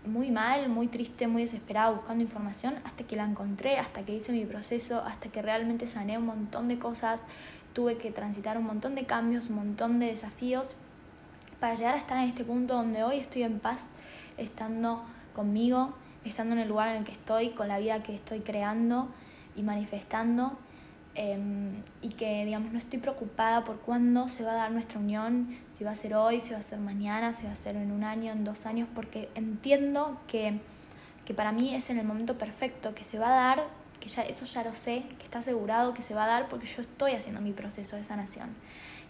muy 0.08 0.30
mal, 0.30 0.68
muy 0.68 0.88
triste, 0.88 1.26
muy 1.26 1.42
desesperada 1.42 1.90
buscando 1.90 2.22
información 2.24 2.74
hasta 2.84 3.04
que 3.04 3.16
la 3.16 3.24
encontré, 3.24 3.78
hasta 3.78 4.02
que 4.02 4.14
hice 4.14 4.32
mi 4.32 4.44
proceso, 4.44 5.02
hasta 5.04 5.28
que 5.28 5.42
realmente 5.42 5.86
sané 5.86 6.18
un 6.18 6.26
montón 6.26 6.68
de 6.68 6.78
cosas, 6.78 7.24
tuve 7.72 7.96
que 7.96 8.10
transitar 8.10 8.58
un 8.58 8.64
montón 8.64 8.94
de 8.94 9.04
cambios, 9.04 9.50
un 9.50 9.56
montón 9.56 9.98
de 10.00 10.06
desafíos 10.06 10.74
para 11.60 11.74
llegar 11.74 11.94
a 11.94 11.98
estar 11.98 12.18
en 12.18 12.28
este 12.28 12.44
punto 12.44 12.74
donde 12.74 13.04
hoy 13.04 13.18
estoy 13.18 13.42
en 13.42 13.60
paz, 13.60 13.88
estando 14.36 15.02
conmigo, 15.34 15.94
estando 16.24 16.54
en 16.54 16.60
el 16.60 16.68
lugar 16.68 16.88
en 16.88 16.96
el 16.98 17.04
que 17.04 17.12
estoy, 17.12 17.50
con 17.50 17.68
la 17.68 17.78
vida 17.78 18.02
que 18.02 18.14
estoy 18.14 18.40
creando 18.40 19.08
y 19.56 19.62
manifestando. 19.62 20.58
Em, 21.20 21.82
y 22.00 22.10
que 22.10 22.44
digamos 22.44 22.70
no 22.70 22.78
estoy 22.78 23.00
preocupada 23.00 23.64
por 23.64 23.80
cuándo 23.80 24.28
se 24.28 24.44
va 24.44 24.52
a 24.52 24.54
dar 24.54 24.70
nuestra 24.70 25.00
unión, 25.00 25.48
si 25.76 25.82
va 25.82 25.90
a 25.90 25.96
ser 25.96 26.14
hoy, 26.14 26.40
si 26.40 26.52
va 26.52 26.58
a 26.58 26.62
ser 26.62 26.78
mañana, 26.78 27.32
si 27.32 27.44
va 27.44 27.50
a 27.50 27.56
ser 27.56 27.74
en 27.74 27.90
un 27.90 28.04
año, 28.04 28.30
en 28.30 28.44
dos 28.44 28.66
años, 28.66 28.88
porque 28.94 29.28
entiendo 29.34 30.20
que, 30.28 30.60
que 31.24 31.34
para 31.34 31.50
mí 31.50 31.74
es 31.74 31.90
en 31.90 31.98
el 31.98 32.06
momento 32.06 32.38
perfecto, 32.38 32.94
que 32.94 33.02
se 33.02 33.18
va 33.18 33.26
a 33.26 33.56
dar, 33.56 33.64
que 33.98 34.08
ya 34.08 34.22
eso 34.22 34.46
ya 34.46 34.62
lo 34.62 34.74
sé, 34.74 35.02
que 35.18 35.24
está 35.24 35.40
asegurado 35.40 35.92
que 35.92 36.02
se 36.02 36.14
va 36.14 36.22
a 36.22 36.28
dar 36.28 36.48
porque 36.48 36.68
yo 36.68 36.82
estoy 36.82 37.14
haciendo 37.14 37.40
mi 37.40 37.50
proceso 37.52 37.96
de 37.96 38.04
sanación. 38.04 38.50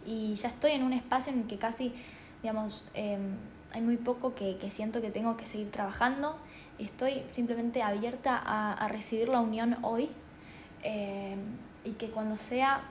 Y 0.06 0.34
ya 0.36 0.48
estoy 0.48 0.70
en 0.70 0.84
un 0.84 0.94
espacio 0.94 1.30
en 1.30 1.40
el 1.40 1.46
que 1.46 1.58
casi, 1.58 1.92
digamos, 2.40 2.86
em, 2.94 3.36
hay 3.72 3.82
muy 3.82 3.98
poco 3.98 4.34
que, 4.34 4.56
que, 4.56 4.70
siento 4.70 5.02
que 5.02 5.10
tengo 5.10 5.36
que 5.36 5.46
seguir 5.46 5.70
trabajando. 5.70 6.38
Estoy 6.78 7.22
simplemente 7.32 7.82
abierta 7.82 8.34
a, 8.34 8.72
a 8.72 8.88
recibir 8.88 9.28
la 9.28 9.40
unión 9.40 9.76
hoy 9.82 10.08
em, 10.82 11.67
y 11.84 11.92
que 11.92 12.10
cuando 12.10 12.36
sea 12.36 12.82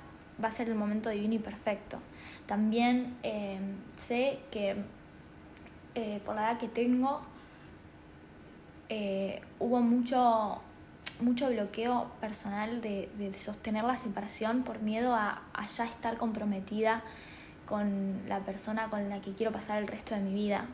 va 0.43 0.49
a 0.49 0.51
ser 0.51 0.69
el 0.69 0.75
momento 0.75 1.09
divino 1.09 1.35
y 1.35 1.39
perfecto. 1.39 1.99
También 2.45 3.17
eh, 3.23 3.59
sé 3.97 4.39
que 4.51 4.75
eh, 5.95 6.21
por 6.25 6.35
la 6.35 6.51
edad 6.51 6.59
que 6.59 6.67
tengo 6.67 7.21
eh, 8.89 9.41
hubo 9.59 9.81
mucho, 9.81 10.61
mucho 11.19 11.49
bloqueo 11.49 12.09
personal 12.21 12.81
de, 12.81 13.09
sostener 13.37 13.83
la 13.83 13.97
separación 13.97 14.63
por 14.63 14.81
miedo 14.81 15.13
a, 15.13 15.41
ya 15.75 15.85
estar 15.85 16.17
comprometida 16.17 17.03
con 17.65 18.21
la 18.29 18.39
persona 18.39 18.89
con 18.89 19.09
la 19.09 19.19
que 19.19 19.33
quiero 19.33 19.51
pasar 19.51 19.79
el 19.79 19.87
resto 19.87 20.15
de 20.15 20.21
mi 20.21 20.33
vida. 20.33 20.65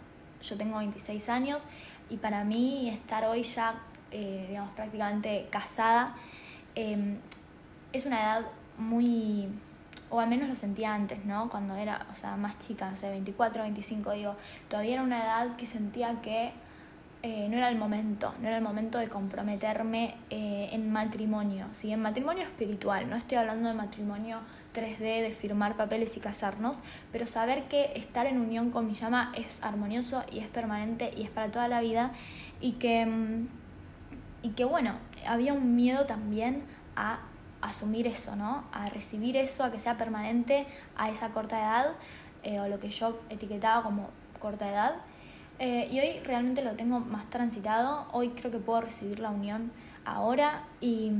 Yo 0.43 0.57
tengo 0.57 0.77
26 0.77 1.29
años 1.29 1.65
y 2.09 2.17
para 2.17 2.43
mí 2.43 2.89
estar 2.89 3.25
hoy 3.25 3.41
ya, 3.43 3.81
digamos, 4.11 4.71
prácticamente 4.75 5.47
casada, 5.49 6.15
es 7.93 8.05
una 8.05 8.21
edad 8.21 8.45
muy 8.77 9.47
o 10.09 10.19
al 10.19 10.29
menos 10.29 10.47
lo 10.47 10.55
sentía 10.55 10.93
antes, 10.93 11.25
¿no? 11.25 11.49
Cuando 11.49 11.75
era, 11.75 12.05
o 12.11 12.15
sea, 12.15 12.35
más 12.37 12.59
chica, 12.59 12.89
no 12.89 12.95
sé, 12.95 13.09
24, 13.09 13.63
25, 13.63 14.11
digo, 14.11 14.35
todavía 14.69 14.93
era 14.93 15.01
una 15.01 15.23
edad 15.23 15.55
que 15.55 15.65
sentía 15.65 16.21
que 16.21 16.51
eh, 17.23 17.47
no 17.49 17.57
era 17.57 17.69
el 17.69 17.77
momento, 17.77 18.31
no 18.39 18.47
era 18.47 18.57
el 18.57 18.63
momento 18.63 18.99
de 18.99 19.07
comprometerme 19.07 20.13
eh, 20.29 20.69
en 20.71 20.91
matrimonio, 20.91 21.65
¿sí? 21.71 21.91
En 21.91 22.01
matrimonio 22.01 22.43
espiritual, 22.43 23.09
no 23.09 23.15
estoy 23.15 23.39
hablando 23.39 23.69
de 23.69 23.73
matrimonio 23.73 24.39
3D, 24.75 25.23
de 25.23 25.31
firmar 25.31 25.77
papeles 25.77 26.15
y 26.15 26.19
casarnos, 26.19 26.83
pero 27.11 27.25
saber 27.25 27.63
que 27.63 27.93
estar 27.95 28.27
en 28.27 28.37
unión 28.37 28.69
con 28.69 28.85
mi 28.85 28.93
llama 28.93 29.31
es 29.35 29.63
armonioso 29.63 30.23
y 30.31 30.39
es 30.39 30.47
permanente 30.47 31.11
y 31.17 31.23
es 31.23 31.31
para 31.31 31.49
toda 31.49 31.67
la 31.67 31.81
vida 31.81 32.11
y 32.61 32.73
que, 32.73 33.05
mm, 33.05 33.47
y 34.43 34.49
que 34.49 34.65
bueno, 34.65 34.95
había 35.25 35.53
un 35.53 35.75
miedo 35.75 36.05
también 36.05 36.63
a 36.95 37.19
asumir 37.63 38.07
eso, 38.07 38.35
¿no? 38.35 38.65
A 38.71 38.87
recibir 38.87 39.37
eso, 39.37 39.63
a 39.63 39.71
que 39.71 39.79
sea 39.79 39.97
permanente 39.97 40.67
a 40.97 41.09
esa 41.09 41.29
corta 41.29 41.59
edad, 41.59 41.91
eh, 42.43 42.59
o 42.59 42.67
lo 42.67 42.79
que 42.79 42.89
yo 42.89 43.19
etiquetaba 43.29 43.83
como 43.83 44.09
corta 44.39 44.69
edad. 44.69 44.95
Eh, 45.59 45.87
y 45.91 45.99
hoy 45.99 46.19
realmente 46.25 46.61
lo 46.61 46.73
tengo 46.73 46.99
más 46.99 47.29
transitado, 47.29 48.07
hoy 48.11 48.29
creo 48.29 48.51
que 48.51 48.57
puedo 48.57 48.81
recibir 48.81 49.19
la 49.19 49.29
unión 49.29 49.71
ahora 50.03 50.63
y, 50.81 51.11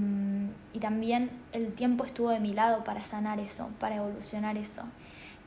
y 0.73 0.79
también 0.79 1.32
el 1.53 1.73
tiempo 1.73 2.03
estuvo 2.03 2.29
de 2.29 2.41
mi 2.41 2.51
lado 2.51 2.84
para 2.84 3.01
sanar 3.01 3.39
eso, 3.39 3.69
para 3.79 3.95
evolucionar 3.95 4.58
eso. 4.58 4.84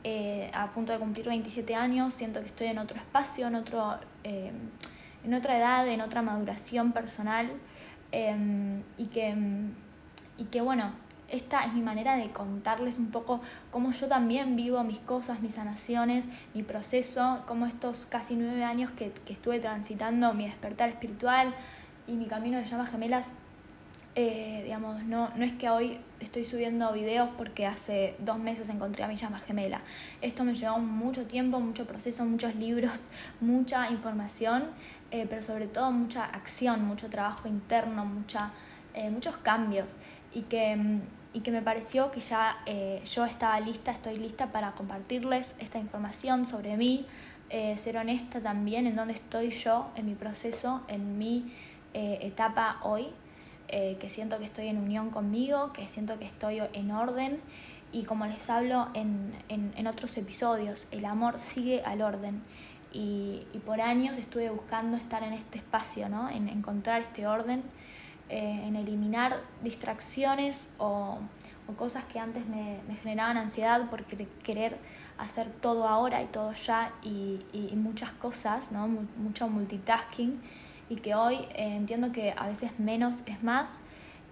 Eh, 0.03 0.49
a 0.53 0.71
punto 0.71 0.93
de 0.93 0.99
cumplir 0.99 1.27
27 1.27 1.75
años, 1.75 2.13
siento 2.13 2.39
que 2.39 2.47
estoy 2.47 2.67
en 2.67 2.79
otro 2.79 2.97
espacio, 2.97 3.47
en, 3.47 3.55
otro, 3.55 3.99
en 4.23 5.33
otra 5.33 5.57
edad, 5.57 5.87
en 5.87 6.01
otra 6.01 6.21
maduración 6.21 6.93
personal 6.93 7.51
y 8.97 9.05
que 9.07 9.35
y 10.37 10.45
que 10.45 10.61
bueno, 10.61 10.91
esta 11.29 11.65
es 11.65 11.73
mi 11.73 11.81
manera 11.81 12.15
de 12.15 12.29
contarles 12.31 12.97
un 12.97 13.11
poco 13.11 13.41
cómo 13.69 13.91
yo 13.91 14.07
también 14.07 14.55
vivo 14.55 14.81
mis 14.83 14.99
cosas, 14.99 15.41
mis 15.41 15.55
sanaciones, 15.55 16.29
mi 16.53 16.63
proceso, 16.63 17.43
cómo 17.47 17.65
estos 17.65 18.05
casi 18.05 18.35
nueve 18.35 18.63
años 18.63 18.91
que, 18.91 19.11
estuve 19.27 19.59
transitando 19.59 20.33
mi 20.33 20.45
despertar 20.45 20.89
espiritual 20.89 21.53
y 22.07 22.13
mi 22.13 22.27
camino 22.27 22.57
de 22.57 22.65
llamas 22.65 22.91
gemelas, 22.91 23.31
eh, 24.15 24.61
digamos, 24.63 25.03
no, 25.03 25.29
no 25.35 25.43
es 25.43 25.51
que 25.53 25.69
hoy 25.69 25.99
estoy 26.19 26.45
subiendo 26.45 26.91
videos 26.93 27.29
porque 27.37 27.67
hace 27.67 28.15
dos 28.19 28.39
meses 28.39 28.69
encontré 28.69 29.03
a 29.03 29.07
mi 29.07 29.15
llama 29.15 29.39
gemela. 29.39 29.81
Esto 30.21 30.43
me 30.43 30.55
llevó 30.55 30.79
mucho 30.79 31.27
tiempo, 31.27 31.59
mucho 31.59 31.85
proceso, 31.85 32.25
muchos 32.25 32.55
libros, 32.55 33.11
mucha 33.41 33.89
información, 33.91 34.63
eh, 35.11 35.27
pero 35.29 35.43
sobre 35.43 35.67
todo 35.67 35.91
mucha 35.91 36.23
acción, 36.23 36.85
mucho 36.85 37.09
trabajo 37.09 37.47
interno, 37.47 38.05
mucha, 38.05 38.51
eh, 38.93 39.09
muchos 39.09 39.37
cambios 39.37 39.97
y 40.37 40.43
que, 40.43 40.77
y 41.33 41.39
que 41.39 41.49
me 41.49 41.63
pareció 41.63 42.11
que 42.11 42.19
ya 42.19 42.57
eh, 42.67 43.01
yo 43.11 43.25
estaba 43.25 43.59
lista, 43.59 43.91
estoy 43.91 44.17
lista 44.17 44.51
para 44.51 44.73
compartirles 44.73 45.55
esta 45.57 45.79
información 45.79 46.45
sobre 46.45 46.77
mí, 46.77 47.07
eh, 47.49 47.75
ser 47.77 47.97
honesta 47.97 48.39
también 48.39 48.85
en 48.85 48.95
dónde 48.95 49.15
estoy 49.15 49.49
yo 49.49 49.89
en 49.95 50.05
mi 50.05 50.13
proceso, 50.13 50.83
en 50.89 51.17
mi 51.17 51.51
eh, 51.95 52.19
etapa 52.21 52.79
hoy, 52.83 53.07
que 53.67 54.09
siento 54.09 54.39
que 54.39 54.45
estoy 54.45 54.67
en 54.67 54.77
unión 54.77 55.09
conmigo, 55.09 55.73
que 55.73 55.89
siento 55.89 56.17
que 56.17 56.25
estoy 56.25 56.61
en 56.71 56.91
orden 56.91 57.41
y 57.91 58.03
como 58.03 58.25
les 58.25 58.49
hablo 58.49 58.87
en, 58.93 59.33
en, 59.49 59.73
en 59.75 59.87
otros 59.87 60.15
episodios, 60.15 60.87
el 60.91 61.03
amor 61.03 61.37
sigue 61.37 61.83
al 61.83 62.01
orden. 62.01 62.43
Y, 62.93 63.45
y, 63.53 63.59
por 63.65 63.81
años 63.81 64.17
estuve 64.17 64.49
buscando 64.49 64.95
estar 64.95 65.21
en 65.21 65.33
este 65.33 65.57
espacio, 65.57 66.07
¿no? 66.07 66.29
en 66.29 66.47
encontrar 66.47 67.01
este 67.01 67.27
orden 67.27 67.61
eh, 68.29 68.63
en 68.65 68.75
eliminar 68.75 69.41
distracciones 69.63 70.69
o, 70.77 71.19
cosas 71.77 72.05
que 72.05 72.17
antes 72.17 72.45
me, 72.47 72.79
generaban 73.03 73.37
ansiedad 73.37 73.89
por 73.89 74.05
querer 74.05 74.77
hacer 75.17 75.49
todo 75.61 75.87
ahora 75.87 76.21
y 76.21 76.25
todo 76.25 76.53
ya 76.53 76.93
y, 77.03 77.39
muchas 77.75 78.11
cosas, 78.11 78.71
¿no? 78.71 78.87
mucho 78.87 79.49
multitasking 79.49 80.41
y 80.89 80.95
que 80.97 81.15
hoy 81.15 81.35
eh, 81.55 81.75
entiendo 81.75 82.11
que 82.11 82.33
a 82.35 82.47
veces 82.47 82.79
menos 82.79 83.21
es 83.25 83.43
más, 83.43 83.79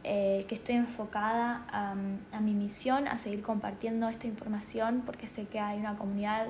eh, 0.03 0.45
que 0.47 0.55
estoy 0.55 0.75
enfocada 0.75 1.65
a, 1.69 1.95
a, 2.31 2.39
mi 2.39 2.53
misión, 2.53 3.07
a 3.07 3.17
seguir 3.17 3.41
compartiendo 3.41 4.07
esta 4.07 4.27
información 4.27 5.03
porque 5.05 5.27
sé 5.27 5.45
que 5.45 5.59
hay 5.59 5.79
una 5.79 5.97
comunidad 5.97 6.47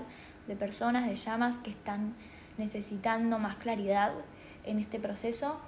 de 0.47 0.55
personas, 0.55 1.07
de 1.07 1.15
llamas 1.15 1.57
que 1.57 1.71
están 1.71 2.13
necesitando 2.57 3.39
más 3.39 3.55
claridad 3.55 4.13
en 4.65 4.79
este 4.79 4.99
proceso 4.99 5.59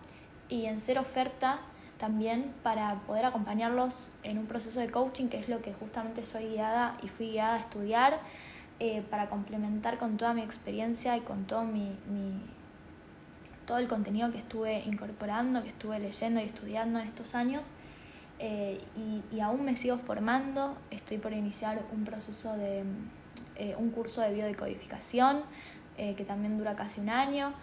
y 0.50 0.66
en 0.66 0.80
ser 0.80 1.00
oferta 1.00 1.60
también 1.98 2.54
para 2.64 2.96
poder 3.02 3.26
acompañarlos 3.26 4.10
en 4.24 4.38
un 4.38 4.46
proceso 4.46 4.80
de 4.80 4.90
coaching, 4.90 5.28
que 5.28 5.40
es 5.40 5.50
lo 5.50 5.62
que 5.62 5.74
justamente 5.74 6.24
soy 6.24 6.50
guiada 6.50 6.98
y 7.02 7.08
fui 7.08 7.32
guiada 7.32 7.56
a 7.56 7.60
estudiar, 7.60 8.20
eh, 8.80 9.02
para 9.10 9.28
complementar 9.28 9.98
con 9.98 10.18
toda 10.18 10.34
mi 10.34 10.44
experiencia 10.44 11.18
y 11.18 11.22
con 11.22 11.46
todo, 11.46 11.64
mi, 11.64 11.96
todo 13.66 13.80
el 13.80 13.88
contenido 13.88 14.32
que 14.32 14.38
estuve 14.38 14.84
incorporando, 14.86 15.64
que 15.64 15.70
estuve 15.70 16.00
leyendo 16.00 16.40
y 16.40 16.44
estudiando 16.44 17.00
en 17.00 17.08
estos 17.08 17.34
años. 17.34 17.66
Eh, 18.40 18.80
y, 19.32 19.40
aún 19.40 19.66
me 19.66 19.76
sigo 19.76 19.98
formando, 19.98 20.78
estoy 20.92 21.18
por 21.18 21.34
iniciar 21.34 21.82
un 21.92 22.06
proceso 22.06 22.56
de 22.56 22.84
eh, 23.56 23.76
un 23.80 23.90
curso 23.90 24.22
de 24.22 24.32
biodecodificación 24.34 25.42
que 25.98 26.26
también 26.26 26.60
dura 26.60 26.76
casi 26.76 27.02
un 27.02 27.10
año 27.10 27.56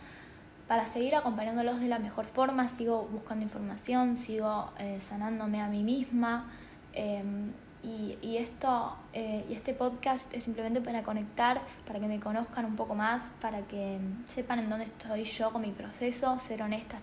para 0.68 0.86
seguir 0.86 1.14
acompañándolos 1.14 1.80
de 1.80 1.88
la 1.88 1.98
mejor 1.98 2.24
forma, 2.24 2.68
sigo 2.68 3.08
buscando 3.12 3.44
información, 3.44 4.16
sigo 4.16 4.70
eh, 4.78 4.98
sanándome 5.00 5.60
a 5.60 5.68
mí 5.68 5.82
misma. 5.82 6.50
Em, 6.92 7.52
y, 7.82 8.16
y, 8.22 8.38
esto, 8.38 8.96
eh, 9.12 9.44
y 9.48 9.52
este 9.52 9.74
podcast 9.74 10.32
es 10.34 10.44
simplemente 10.44 10.80
para 10.80 11.02
conectar, 11.02 11.60
para 11.86 12.00
que 12.00 12.06
me 12.06 12.18
conozcan 12.18 12.64
un 12.64 12.76
poco 12.76 12.94
más, 12.94 13.30
para 13.42 13.60
que 13.62 13.98
sepan 14.26 14.58
en 14.58 14.70
dónde 14.70 14.86
estoy 14.86 15.24
yo 15.24 15.52
con 15.52 15.60
mi 15.60 15.70
proceso, 15.70 16.38
ser 16.38 16.62
honestas 16.62 17.02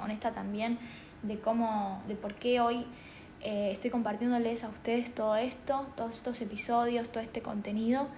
honesta 0.00 0.32
también 0.32 0.78
de 1.22 1.38
cómo, 1.38 2.02
de 2.08 2.14
por 2.14 2.34
qué 2.34 2.60
hoy 2.60 2.84
eh, 3.40 3.70
estoy 3.72 3.90
compartiéndoles 3.90 4.64
a 4.64 4.68
ustedes 4.68 5.14
todo 5.14 5.36
esto, 5.36 5.86
todos 5.96 6.16
estos 6.16 6.40
episodios, 6.40 7.08
todo 7.08 7.22
este 7.22 7.40
contenido. 7.40 8.08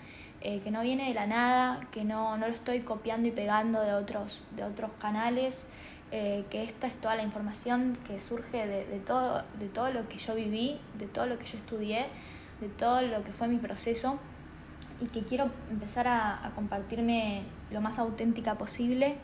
Eh, 0.43 0.61
que 0.65 0.71
no 0.71 0.81
viene 0.81 1.09
de 1.09 1.15
la 1.15 1.27
nada, 1.27 1.81
que 1.93 2.03
no, 2.03 2.39
no 2.39 2.47
lo 2.47 2.53
estoy 2.53 2.81
copiando 2.81 3.29
y 3.29 3.31
pegando 3.31 3.83
de 3.83 3.93
otros, 3.93 4.43
de 4.57 4.65
otros 4.65 4.91
canales, 4.99 5.63
eh, 6.13 6.45
que 6.51 6.65
esta 6.65 6.87
es 6.87 6.95
toda 6.95 7.15
la 7.15 7.23
información 7.23 7.99
que 8.07 8.21
surge 8.21 8.67
de, 8.67 8.87
de, 8.87 8.99
todo, 9.01 9.45
de 9.59 9.69
todo 9.69 9.93
lo 9.93 10.09
que 10.09 10.17
yo 10.17 10.35
viví, 10.35 10.81
de 10.99 11.07
todo 11.07 11.27
lo 11.27 11.39
que 11.39 11.47
yo 11.47 11.59
estudié, 11.59 12.07
de 12.61 12.69
todo 12.69 13.03
lo 13.03 13.23
que 13.23 13.33
fue 13.33 13.49
mi 13.49 13.59
proceso 13.59 14.19
y 15.01 15.07
que 15.07 15.23
quiero 15.25 15.51
empezar 15.71 16.09
a, 16.09 16.47
a 16.47 16.51
compartirme 16.53 17.43
lo 17.71 17.81
más 17.83 17.99
auténtica 17.99 18.55
posible 18.57 19.19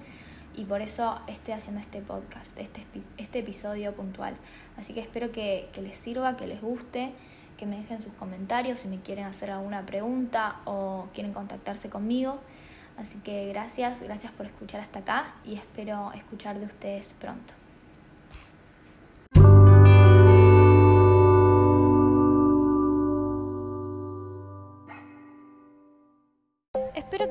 y 0.56 0.64
por 0.64 0.80
eso 0.80 1.20
estoy 1.26 1.54
haciendo 1.54 1.80
este 1.80 2.00
podcast, 2.00 2.58
este, 2.58 2.84
este 3.18 3.40
episodio 3.40 3.94
puntual. 3.94 4.34
Así 4.76 4.94
que 4.94 5.00
espero 5.00 5.30
que, 5.30 5.68
que 5.72 5.82
les 5.82 5.96
sirva, 5.98 6.36
que 6.36 6.46
les 6.46 6.60
guste, 6.62 7.12
que 7.56 7.66
me 7.66 7.78
dejen 7.78 8.00
sus 8.00 8.12
comentarios 8.14 8.80
si 8.80 8.88
me 8.88 9.00
quieren 9.00 9.24
hacer 9.24 9.50
alguna 9.50 9.84
pregunta 9.84 10.60
o 10.64 11.08
quieren 11.12 11.32
contactarse 11.32 11.88
conmigo. 11.90 12.38
Así 12.96 13.18
que 13.18 13.48
gracias, 13.48 14.00
gracias 14.00 14.32
por 14.32 14.46
escuchar 14.46 14.80
hasta 14.80 15.00
acá 15.00 15.34
y 15.44 15.54
espero 15.54 16.12
escuchar 16.14 16.58
de 16.58 16.66
ustedes 16.66 17.12
pronto. 17.12 17.55